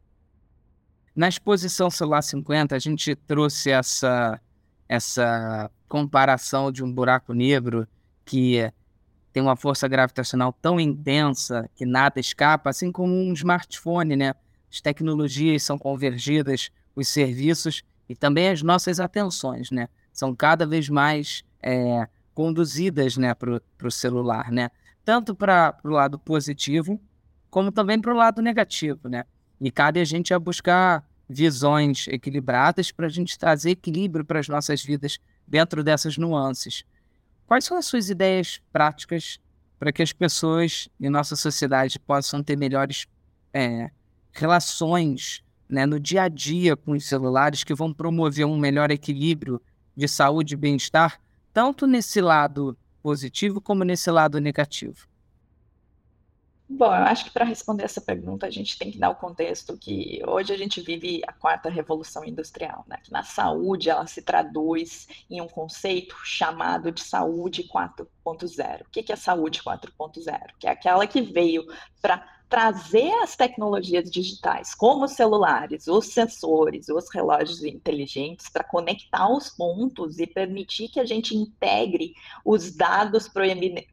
Na 1.14 1.28
exposição 1.28 1.90
Celular 1.90 2.22
50, 2.22 2.74
a 2.74 2.78
gente 2.78 3.14
trouxe 3.14 3.70
essa, 3.70 4.40
essa 4.88 5.70
comparação 5.88 6.72
de 6.72 6.82
um 6.82 6.92
buraco 6.92 7.32
negro 7.32 7.86
que 8.24 8.70
tem 9.34 9.42
uma 9.42 9.56
força 9.56 9.88
gravitacional 9.88 10.52
tão 10.52 10.78
intensa 10.78 11.68
que 11.74 11.84
nada 11.84 12.20
escapa, 12.20 12.70
assim 12.70 12.92
como 12.92 13.12
um 13.12 13.32
smartphone, 13.32 14.14
né? 14.14 14.32
As 14.70 14.80
tecnologias 14.80 15.64
são 15.64 15.76
convergidas, 15.76 16.70
os 16.94 17.08
serviços 17.08 17.82
e 18.08 18.14
também 18.14 18.48
as 18.48 18.62
nossas 18.62 19.00
atenções, 19.00 19.72
né? 19.72 19.88
São 20.12 20.36
cada 20.36 20.64
vez 20.64 20.88
mais 20.88 21.42
é, 21.60 22.06
conduzidas, 22.32 23.16
né, 23.16 23.34
para 23.34 23.60
o 23.82 23.90
celular, 23.90 24.52
né? 24.52 24.70
Tanto 25.04 25.34
para 25.34 25.76
o 25.82 25.88
lado 25.88 26.16
positivo, 26.16 27.00
como 27.50 27.72
também 27.72 28.00
para 28.00 28.14
o 28.14 28.16
lado 28.16 28.40
negativo, 28.40 29.08
né? 29.08 29.24
E 29.60 29.68
cabe 29.68 29.98
a 29.98 30.04
gente 30.04 30.32
a 30.32 30.38
buscar 30.38 31.04
visões 31.28 32.06
equilibradas 32.06 32.92
para 32.92 33.06
a 33.06 33.10
gente 33.10 33.36
trazer 33.36 33.70
equilíbrio 33.70 34.24
para 34.24 34.38
as 34.38 34.46
nossas 34.46 34.80
vidas 34.84 35.18
dentro 35.44 35.82
dessas 35.82 36.16
nuances. 36.16 36.84
Quais 37.46 37.64
são 37.64 37.76
as 37.76 37.86
suas 37.86 38.08
ideias 38.08 38.60
práticas 38.72 39.38
para 39.78 39.92
que 39.92 40.02
as 40.02 40.12
pessoas 40.12 40.88
em 41.00 41.10
nossa 41.10 41.36
sociedade 41.36 41.98
possam 41.98 42.42
ter 42.42 42.56
melhores 42.56 43.06
é, 43.52 43.90
relações 44.32 45.42
né, 45.68 45.86
no 45.86 46.00
dia 46.00 46.22
a 46.22 46.28
dia 46.28 46.76
com 46.76 46.92
os 46.92 47.06
celulares 47.06 47.64
que 47.64 47.74
vão 47.74 47.92
promover 47.92 48.46
um 48.46 48.58
melhor 48.58 48.90
equilíbrio 48.90 49.60
de 49.96 50.08
saúde 50.08 50.54
e 50.54 50.56
bem-estar, 50.56 51.20
tanto 51.52 51.86
nesse 51.86 52.20
lado 52.20 52.76
positivo 53.02 53.60
como 53.60 53.84
nesse 53.84 54.10
lado 54.10 54.40
negativo? 54.40 55.06
Bom, 56.66 56.86
eu 56.86 57.04
acho 57.04 57.26
que 57.26 57.30
para 57.30 57.44
responder 57.44 57.84
essa 57.84 58.00
pergunta 58.00 58.46
a 58.46 58.50
gente 58.50 58.78
tem 58.78 58.90
que 58.90 58.98
dar 58.98 59.10
o 59.10 59.16
contexto 59.16 59.76
que 59.76 60.22
hoje 60.26 60.52
a 60.52 60.56
gente 60.56 60.80
vive 60.80 61.20
a 61.26 61.32
quarta 61.32 61.68
revolução 61.68 62.24
industrial, 62.24 62.84
né? 62.88 62.96
Que 63.04 63.12
na 63.12 63.22
saúde 63.22 63.90
ela 63.90 64.06
se 64.06 64.22
traduz 64.22 65.06
em 65.30 65.42
um 65.42 65.46
conceito 65.46 66.16
chamado 66.24 66.90
de 66.90 67.02
saúde 67.02 67.64
4.0. 67.64 68.80
O 68.80 68.90
que 68.90 69.12
é 69.12 69.16
saúde 69.16 69.62
4.0? 69.62 70.40
Que 70.58 70.66
é 70.66 70.70
aquela 70.70 71.06
que 71.06 71.20
veio 71.20 71.66
para 72.00 72.26
trazer 72.48 73.10
as 73.22 73.34
tecnologias 73.34 74.10
digitais, 74.10 74.74
como 74.74 75.04
os 75.04 75.12
celulares, 75.12 75.86
os 75.88 76.06
sensores, 76.06 76.88
os 76.88 77.12
relógios 77.12 77.64
inteligentes, 77.64 78.48
para 78.48 78.62
conectar 78.62 79.28
os 79.28 79.50
pontos 79.50 80.18
e 80.18 80.26
permitir 80.26 80.88
que 80.88 81.00
a 81.00 81.04
gente 81.04 81.36
integre 81.36 82.14
os 82.44 82.74
dados, 82.74 83.30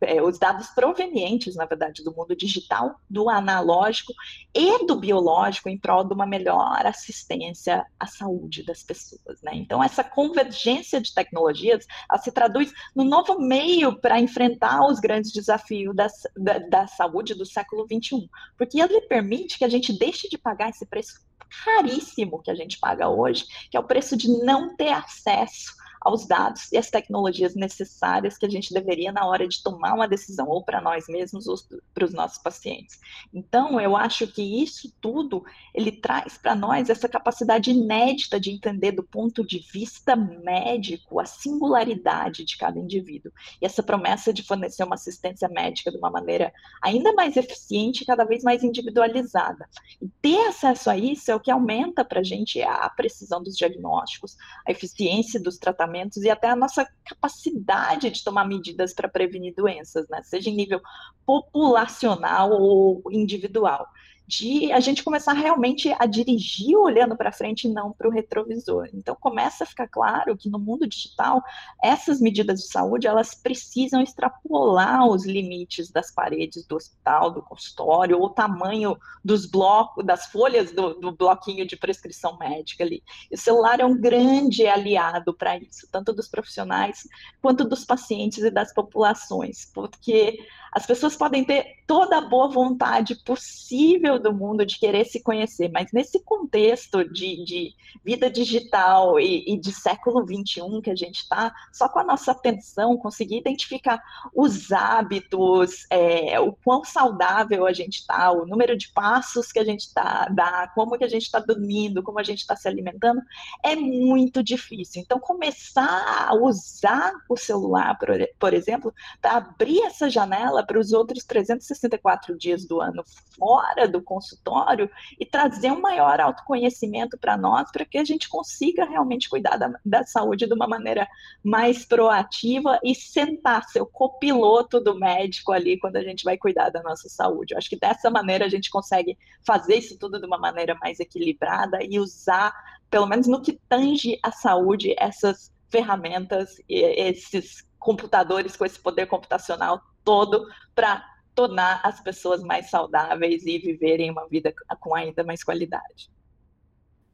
é, 0.01 0.21
os 0.21 0.37
dados 0.37 0.67
provenientes, 0.67 1.55
na 1.55 1.65
verdade, 1.65 2.03
do 2.03 2.13
mundo 2.15 2.35
digital, 2.35 2.99
do 3.09 3.29
analógico 3.29 4.13
e 4.53 4.85
do 4.85 4.95
biológico 4.95 5.69
em 5.69 5.77
prol 5.77 6.03
de 6.03 6.13
uma 6.13 6.25
melhor 6.25 6.85
assistência 6.85 7.85
à 7.99 8.05
saúde 8.05 8.63
das 8.63 8.83
pessoas. 8.83 9.41
Né? 9.41 9.51
Então, 9.55 9.83
essa 9.83 10.03
convergência 10.03 11.01
de 11.01 11.13
tecnologias 11.13 11.85
se 12.21 12.31
traduz 12.31 12.71
no 12.95 13.03
novo 13.03 13.39
meio 13.39 13.99
para 13.99 14.19
enfrentar 14.19 14.85
os 14.85 14.99
grandes 14.99 15.31
desafios 15.31 15.95
da, 15.95 16.07
da, 16.37 16.59
da 16.59 16.87
saúde 16.87 17.33
do 17.33 17.45
século 17.45 17.85
XXI 17.85 18.29
porque 18.57 18.79
ele 18.79 19.01
permite 19.01 19.57
que 19.57 19.65
a 19.65 19.69
gente 19.69 19.91
deixe 19.91 20.29
de 20.29 20.37
pagar 20.37 20.69
esse 20.69 20.85
preço 20.85 21.19
caríssimo 21.65 22.41
que 22.41 22.49
a 22.49 22.55
gente 22.55 22.79
paga 22.79 23.09
hoje, 23.09 23.45
que 23.69 23.75
é 23.75 23.79
o 23.79 23.83
preço 23.83 24.15
de 24.15 24.29
não 24.43 24.75
ter 24.75 24.89
acesso 24.89 25.80
aos 26.01 26.25
dados 26.25 26.71
e 26.71 26.77
às 26.77 26.89
tecnologias 26.89 27.53
necessárias 27.53 28.35
que 28.35 28.45
a 28.45 28.49
gente 28.49 28.73
deveria 28.73 29.11
na 29.11 29.27
hora 29.27 29.47
de 29.47 29.61
tomar 29.61 29.93
uma 29.93 30.07
decisão, 30.07 30.47
ou 30.47 30.63
para 30.63 30.81
nós 30.81 31.07
mesmos, 31.07 31.47
ou 31.47 31.55
para 31.93 32.05
os 32.05 32.13
nossos 32.13 32.39
pacientes. 32.39 32.99
Então, 33.31 33.79
eu 33.79 33.95
acho 33.95 34.25
que 34.25 34.41
isso 34.41 34.91
tudo, 34.99 35.45
ele 35.75 35.91
traz 35.91 36.39
para 36.39 36.55
nós 36.55 36.89
essa 36.89 37.07
capacidade 37.07 37.69
inédita 37.69 38.39
de 38.39 38.49
entender 38.49 38.93
do 38.93 39.03
ponto 39.03 39.45
de 39.45 39.59
vista 39.59 40.15
médico 40.15 41.19
a 41.19 41.25
singularidade 41.25 42.43
de 42.43 42.57
cada 42.57 42.79
indivíduo. 42.79 43.31
E 43.61 43.65
essa 43.65 43.83
promessa 43.83 44.33
de 44.33 44.41
fornecer 44.41 44.83
uma 44.83 44.95
assistência 44.95 45.47
médica 45.49 45.91
de 45.91 45.97
uma 45.97 46.09
maneira 46.09 46.51
ainda 46.81 47.13
mais 47.13 47.37
eficiente 47.37 48.05
cada 48.05 48.23
vez 48.23 48.43
mais 48.43 48.63
individualizada. 48.63 49.69
E 50.01 50.07
ter 50.19 50.47
acesso 50.47 50.89
a 50.89 50.97
isso 50.97 51.29
é 51.29 51.35
o 51.35 51.39
que 51.39 51.51
aumenta 51.51 52.03
para 52.03 52.21
a 52.21 52.23
gente 52.23 52.59
a 52.63 52.89
precisão 52.89 53.43
dos 53.43 53.55
diagnósticos, 53.55 54.35
a 54.65 54.71
eficiência 54.71 55.39
dos 55.39 55.59
tratamentos 55.59 55.90
tratamentos 55.91 56.23
e 56.23 56.29
até 56.29 56.49
a 56.49 56.55
nossa 56.55 56.87
capacidade 57.05 58.09
de 58.09 58.23
tomar 58.23 58.47
medidas 58.47 58.93
para 58.93 59.09
prevenir 59.09 59.53
doenças, 59.55 60.07
né? 60.09 60.21
Seja 60.23 60.49
em 60.49 60.55
nível 60.55 60.81
populacional 61.25 62.51
ou 62.51 63.03
individual 63.11 63.87
de 64.31 64.71
a 64.71 64.79
gente 64.79 65.03
começar 65.03 65.33
realmente 65.33 65.93
a 65.99 66.05
dirigir 66.05 66.77
olhando 66.77 67.17
para 67.17 67.33
frente 67.33 67.67
e 67.67 67.69
não 67.69 67.91
para 67.91 68.07
o 68.07 68.11
retrovisor. 68.11 68.87
Então 68.93 69.13
começa 69.13 69.65
a 69.65 69.67
ficar 69.67 69.89
claro 69.89 70.37
que 70.37 70.49
no 70.49 70.57
mundo 70.57 70.87
digital 70.87 71.43
essas 71.83 72.21
medidas 72.21 72.61
de 72.61 72.67
saúde 72.67 73.07
elas 73.07 73.35
precisam 73.35 74.01
extrapolar 74.01 75.05
os 75.05 75.25
limites 75.25 75.91
das 75.91 76.11
paredes 76.11 76.65
do 76.65 76.77
hospital, 76.77 77.29
do 77.31 77.41
consultório, 77.41 78.17
ou 78.17 78.27
o 78.27 78.29
tamanho 78.29 78.97
dos 79.23 79.45
blocos, 79.45 80.05
das 80.05 80.27
folhas 80.27 80.71
do, 80.71 80.93
do 80.93 81.11
bloquinho 81.11 81.67
de 81.67 81.75
prescrição 81.75 82.37
médica 82.37 82.85
ali. 82.85 83.03
E 83.29 83.35
o 83.35 83.37
celular 83.37 83.81
é 83.81 83.85
um 83.85 83.99
grande 83.99 84.65
aliado 84.65 85.33
para 85.33 85.57
isso, 85.57 85.89
tanto 85.91 86.13
dos 86.13 86.29
profissionais 86.29 87.05
quanto 87.41 87.65
dos 87.65 87.83
pacientes 87.83 88.39
e 88.39 88.49
das 88.49 88.73
populações, 88.73 89.69
porque 89.73 90.39
as 90.71 90.85
pessoas 90.85 91.17
podem 91.17 91.43
ter 91.43 91.81
toda 91.85 92.17
a 92.17 92.21
boa 92.21 92.47
vontade 92.47 93.15
possível 93.25 94.17
do 94.21 94.33
mundo 94.33 94.65
de 94.65 94.79
querer 94.79 95.05
se 95.05 95.21
conhecer, 95.21 95.69
mas 95.69 95.91
nesse 95.91 96.23
contexto 96.23 97.03
de, 97.03 97.43
de 97.43 97.75
vida 98.03 98.29
digital 98.29 99.19
e, 99.19 99.53
e, 99.53 99.57
de 99.57 99.73
século 99.73 100.25
XXI 100.25 100.81
que 100.83 100.91
a 100.91 100.95
gente 100.95 101.21
está, 101.21 101.53
só 101.71 101.89
com 101.89 101.99
a 101.99 102.03
nossa 102.03 102.31
atenção 102.31 102.97
conseguir 102.97 103.37
identificar 103.37 104.01
os 104.33 104.71
hábitos, 104.71 105.85
é, 105.89 106.39
o 106.39 106.53
quão 106.53 106.83
saudável 106.83 107.65
a 107.65 107.73
gente 107.73 107.99
está, 107.99 108.31
o 108.31 108.45
número 108.45 108.77
de 108.77 108.89
passos 108.89 109.51
que 109.51 109.59
a 109.59 109.65
gente 109.65 109.93
tá, 109.93 110.27
dá, 110.31 110.71
como 110.73 110.97
que 110.97 111.03
a 111.03 111.09
gente 111.09 111.23
está 111.23 111.39
dormindo, 111.39 112.03
como 112.03 112.19
a 112.19 112.23
gente 112.23 112.39
está 112.39 112.55
se 112.55 112.67
alimentando, 112.67 113.21
é 113.63 113.75
muito 113.75 114.43
difícil. 114.43 115.01
Então, 115.01 115.19
começar 115.19 116.27
a 116.29 116.35
usar 116.35 117.13
o 117.27 117.37
celular, 117.37 117.97
por, 117.97 118.09
por 118.39 118.53
exemplo, 118.53 118.93
para 119.21 119.37
abrir 119.37 119.81
essa 119.83 120.09
janela 120.09 120.65
para 120.65 120.79
os 120.79 120.93
outros 120.93 121.23
364 121.23 122.37
dias 122.37 122.65
do 122.65 122.81
ano 122.81 123.03
fora 123.37 123.87
do 123.87 124.00
consultório 124.01 124.89
e 125.19 125.25
trazer 125.25 125.71
um 125.71 125.81
maior 125.81 126.19
autoconhecimento 126.19 127.17
para 127.17 127.37
nós, 127.37 127.71
para 127.71 127.85
que 127.85 127.97
a 127.97 128.03
gente 128.03 128.29
consiga 128.29 128.85
realmente 128.85 129.29
cuidar 129.29 129.57
da, 129.57 129.73
da 129.85 130.03
saúde 130.03 130.47
de 130.47 130.53
uma 130.53 130.67
maneira 130.67 131.07
mais 131.43 131.85
proativa 131.85 132.79
e 132.83 132.93
sentar 132.95 133.63
ser 133.65 133.81
o 133.81 133.85
copiloto 133.85 134.79
do 134.79 134.95
médico 134.95 135.51
ali 135.51 135.79
quando 135.79 135.97
a 135.97 136.03
gente 136.03 136.23
vai 136.23 136.37
cuidar 136.37 136.69
da 136.69 136.81
nossa 136.81 137.09
saúde. 137.09 137.53
Eu 137.53 137.57
acho 137.57 137.69
que 137.69 137.79
dessa 137.79 138.09
maneira 138.09 138.45
a 138.45 138.49
gente 138.49 138.69
consegue 138.69 139.17
fazer 139.45 139.75
isso 139.75 139.97
tudo 139.97 140.19
de 140.19 140.25
uma 140.25 140.37
maneira 140.37 140.75
mais 140.81 140.99
equilibrada 140.99 141.79
e 141.81 141.99
usar, 141.99 142.53
pelo 142.89 143.07
menos 143.07 143.27
no 143.27 143.41
que 143.41 143.59
tange 143.67 144.19
a 144.23 144.31
saúde, 144.31 144.95
essas 144.97 145.51
ferramentas, 145.69 146.61
esses 146.67 147.65
computadores 147.79 148.55
com 148.55 148.65
esse 148.65 148.79
poder 148.79 149.07
computacional 149.07 149.81
todo 150.03 150.47
para 150.75 151.03
tornar 151.35 151.81
as 151.83 151.99
pessoas 152.01 152.43
mais 152.43 152.69
saudáveis 152.69 153.45
e 153.45 153.57
viverem 153.57 154.11
uma 154.11 154.27
vida 154.27 154.53
com 154.79 154.93
ainda 154.95 155.23
mais 155.23 155.43
qualidade. 155.43 156.09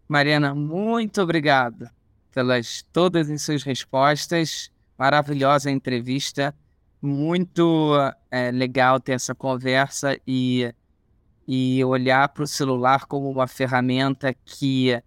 Mariana, 0.07 0.55
muito 0.55 1.21
obrigado 1.21 1.89
pelas 2.31 2.81
todas 2.93 3.29
as 3.29 3.41
suas 3.41 3.63
respostas. 3.63 4.71
Maravilhosa 4.97 5.69
entrevista. 5.69 6.55
Muito 7.01 7.93
é, 8.31 8.51
legal 8.51 8.99
ter 8.99 9.13
essa 9.13 9.35
conversa 9.35 10.19
e, 10.25 10.73
e 11.47 11.83
olhar 11.83 12.29
para 12.29 12.43
o 12.43 12.47
celular 12.47 13.05
como 13.05 13.29
uma 13.29 13.47
ferramenta 13.47 14.33
que, 14.33 14.99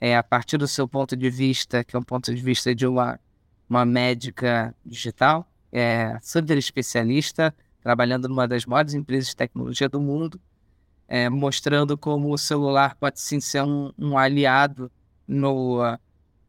é, 0.00 0.16
a 0.16 0.22
partir 0.22 0.56
do 0.56 0.68
seu 0.68 0.88
ponto 0.88 1.16
de 1.16 1.28
vista, 1.28 1.84
que 1.84 1.96
é 1.96 1.98
um 1.98 2.02
ponto 2.02 2.34
de 2.34 2.40
vista 2.40 2.74
de 2.74 2.86
uma, 2.86 3.20
uma 3.68 3.84
médica 3.84 4.74
digital, 4.84 5.46
é 5.72 6.18
super 6.22 6.56
especialista, 6.56 7.54
trabalhando 7.84 8.28
numa 8.28 8.48
das 8.48 8.64
maiores 8.64 8.94
empresas 8.94 9.28
de 9.28 9.36
tecnologia 9.36 9.88
do 9.88 10.00
mundo, 10.00 10.40
é, 11.06 11.28
mostrando 11.28 11.96
como 11.96 12.32
o 12.32 12.38
celular 12.38 12.96
pode 12.96 13.20
sim 13.20 13.38
ser 13.38 13.62
um, 13.62 13.92
um 13.98 14.16
aliado 14.16 14.90
no, 15.28 15.80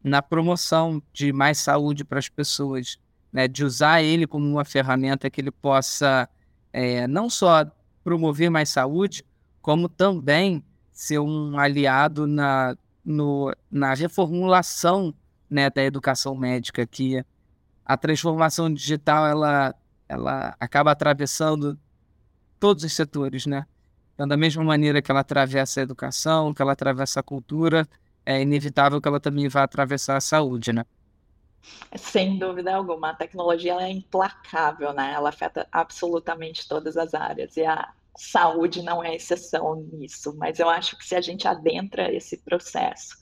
na 0.02 0.22
promoção 0.22 1.04
de 1.12 1.34
mais 1.34 1.58
saúde 1.58 2.06
para 2.06 2.20
as 2.20 2.30
pessoas, 2.30 2.98
né? 3.34 3.50
de 3.50 3.66
usar 3.66 4.02
ele 4.02 4.26
como 4.26 4.50
uma 4.50 4.64
ferramenta 4.64 5.30
que 5.30 5.42
ele 5.42 5.52
possa 5.52 6.28
é, 6.72 7.06
não 7.06 7.30
só 7.30 7.70
promover 8.02 8.50
mais 8.50 8.70
saúde, 8.70 9.26
como 9.62 9.90
também 9.90 10.64
ser 10.94 11.20
um 11.20 11.60
aliado 11.60 12.26
na, 12.26 12.78
no, 13.04 13.54
na 13.70 13.94
reformulação 13.94 15.14
né, 15.50 15.70
da 15.70 15.84
educação 15.84 16.34
médica, 16.34 16.88
que 16.88 17.26
a 17.86 17.98
transformação 17.98 18.74
digital 18.74 19.28
ela, 19.28 19.76
ela 20.08 20.56
acaba 20.60 20.92
atravessando 20.92 21.78
todos 22.60 22.84
os 22.84 22.94
setores, 22.94 23.46
né? 23.46 23.66
Então, 24.14 24.28
da 24.28 24.38
mesma 24.38 24.64
maneira 24.64 25.02
que 25.02 25.12
ela 25.12 25.20
atravessa 25.20 25.80
a 25.80 25.84
educação, 25.84 26.54
que 26.54 26.62
ela 26.62 26.72
atravessa 26.72 27.20
a 27.20 27.24
cultura, 27.24 27.88
é 28.26 28.42
inevitável 28.42 29.02
que 29.02 29.08
ela 29.08 29.20
também 29.20 29.48
vá 29.48 29.64
atravessar 29.64 30.16
a 30.16 30.22
saúde, 30.22 30.72
né? 30.72 30.86
Sem 31.96 32.38
dúvida 32.38 32.76
alguma, 32.76 33.10
a 33.10 33.16
tecnologia 33.16 33.74
é 33.82 33.90
implacável, 33.90 34.94
né? 34.94 35.14
Ela 35.14 35.30
afeta 35.30 35.68
absolutamente 35.72 36.68
todas 36.68 36.96
as 36.96 37.14
áreas 37.14 37.58
e 37.58 37.66
a 37.66 37.92
saúde 38.16 38.82
não 38.82 39.04
é 39.04 39.16
exceção 39.16 39.76
nisso. 39.76 40.34
Mas 40.38 40.60
eu 40.60 40.70
acho 40.70 40.98
que 40.98 41.06
se 41.06 41.16
a 41.16 41.22
gente 41.22 41.48
adentra 41.48 42.14
esse 42.14 42.38
processo 42.38 43.18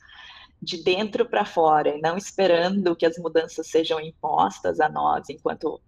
de 0.62 0.84
dentro 0.84 1.26
para 1.26 1.44
fora 1.46 1.90
e 1.90 2.02
não 2.02 2.18
esperando 2.18 2.96
que 2.96 3.06
as 3.06 3.18
mudanças 3.18 3.68
sejam 3.68 4.00
impostas 4.00 4.80
a 4.80 4.88
nós 4.88 5.30
enquanto 5.30 5.82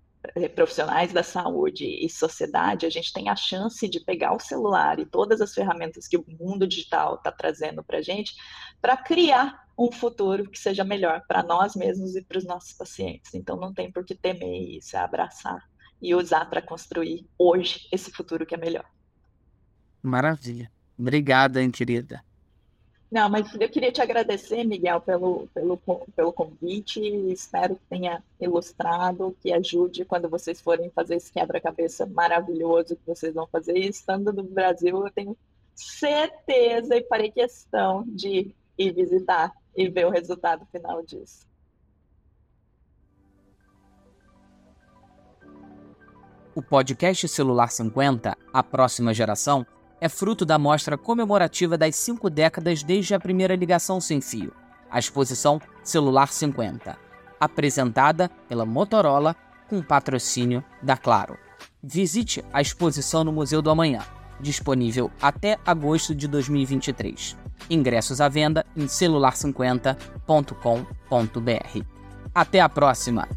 profissionais 0.55 1.11
da 1.13 1.23
saúde 1.23 1.85
e 1.85 2.09
sociedade, 2.09 2.85
a 2.85 2.89
gente 2.89 3.11
tem 3.13 3.29
a 3.29 3.35
chance 3.35 3.87
de 3.87 3.99
pegar 3.99 4.33
o 4.33 4.39
celular 4.39 4.99
e 4.99 5.05
todas 5.05 5.41
as 5.41 5.53
ferramentas 5.53 6.07
que 6.07 6.17
o 6.17 6.25
mundo 6.39 6.67
digital 6.67 7.15
está 7.15 7.31
trazendo 7.31 7.83
para 7.83 7.97
a 7.97 8.01
gente 8.01 8.33
para 8.81 8.97
criar 8.97 9.65
um 9.77 9.91
futuro 9.91 10.49
que 10.49 10.57
seja 10.57 10.83
melhor 10.83 11.21
para 11.27 11.43
nós 11.43 11.75
mesmos 11.75 12.15
e 12.15 12.23
para 12.23 12.37
os 12.37 12.45
nossos 12.45 12.73
pacientes. 12.73 13.33
Então 13.33 13.57
não 13.57 13.73
tem 13.73 13.91
por 13.91 14.05
que 14.05 14.15
temer 14.15 14.77
isso, 14.77 14.95
é 14.95 14.99
abraçar 14.99 15.61
e 16.01 16.13
usar 16.15 16.49
para 16.49 16.61
construir 16.61 17.27
hoje 17.37 17.87
esse 17.91 18.11
futuro 18.11 18.45
que 18.45 18.55
é 18.55 18.57
melhor. 18.57 18.85
Maravilha. 20.01 20.71
Obrigada, 20.97 21.61
hein, 21.61 21.71
querida. 21.71 22.23
Não, 23.11 23.29
mas 23.29 23.53
eu 23.59 23.69
queria 23.69 23.91
te 23.91 24.01
agradecer, 24.01 24.63
Miguel, 24.63 24.99
pelo, 24.99 25.47
pelo, 25.53 25.77
pelo 26.15 26.33
convite. 26.33 26.99
Espero 27.31 27.75
que 27.75 27.85
tenha 27.89 28.23
ilustrado, 28.41 29.35
que 29.41 29.53
ajude 29.53 30.03
quando 30.03 30.27
vocês 30.27 30.59
forem 30.59 30.89
fazer 30.89 31.15
esse 31.15 31.31
quebra-cabeça 31.31 32.05
maravilhoso 32.05 32.95
que 32.95 33.05
vocês 33.05 33.33
vão 33.33 33.47
fazer. 33.47 33.77
E 33.77 33.87
estando 33.87 34.33
no 34.33 34.43
Brasil, 34.43 35.05
eu 35.05 35.11
tenho 35.11 35.37
certeza 35.75 36.95
e 36.95 37.03
farei 37.03 37.31
questão 37.31 38.03
de 38.07 38.53
ir 38.77 38.91
visitar 38.91 39.53
e 39.75 39.87
ver 39.87 40.05
o 40.05 40.09
resultado 40.09 40.65
final 40.71 41.03
disso. 41.03 41.45
O 46.55 46.61
podcast 46.61 47.27
Celular 47.27 47.69
50, 47.69 48.37
a 48.53 48.63
próxima 48.63 49.13
geração, 49.13 49.65
é 50.05 50.09
fruto 50.09 50.45
da 50.45 50.59
mostra 50.59 50.97
comemorativa 50.97 51.77
das 51.77 51.95
cinco 51.95 52.29
décadas 52.29 52.83
desde 52.83 53.15
a 53.15 53.19
primeira 53.19 53.55
ligação 53.55 53.99
sem 53.99 54.21
fio, 54.21 54.53
a 54.89 54.99
exposição 54.99 55.59
Celular 55.83 56.27
50, 56.27 56.95
apresentada 57.39 58.29
pela 58.47 58.67
Motorola 58.67 59.35
com 59.67 59.81
patrocínio 59.81 60.63
da 60.79 60.95
Claro. 60.95 61.39
Visite 61.81 62.45
a 62.53 62.61
exposição 62.61 63.23
no 63.23 63.33
Museu 63.33 63.63
do 63.63 63.71
Amanhã, 63.71 64.03
disponível 64.39 65.09
até 65.19 65.57
agosto 65.65 66.13
de 66.13 66.27
2023. 66.27 67.35
Ingressos 67.67 68.21
à 68.21 68.29
venda 68.29 68.63
em 68.77 68.85
celular50.com.br. 68.85 71.85
Até 72.33 72.59
a 72.59 72.69
próxima! 72.69 73.27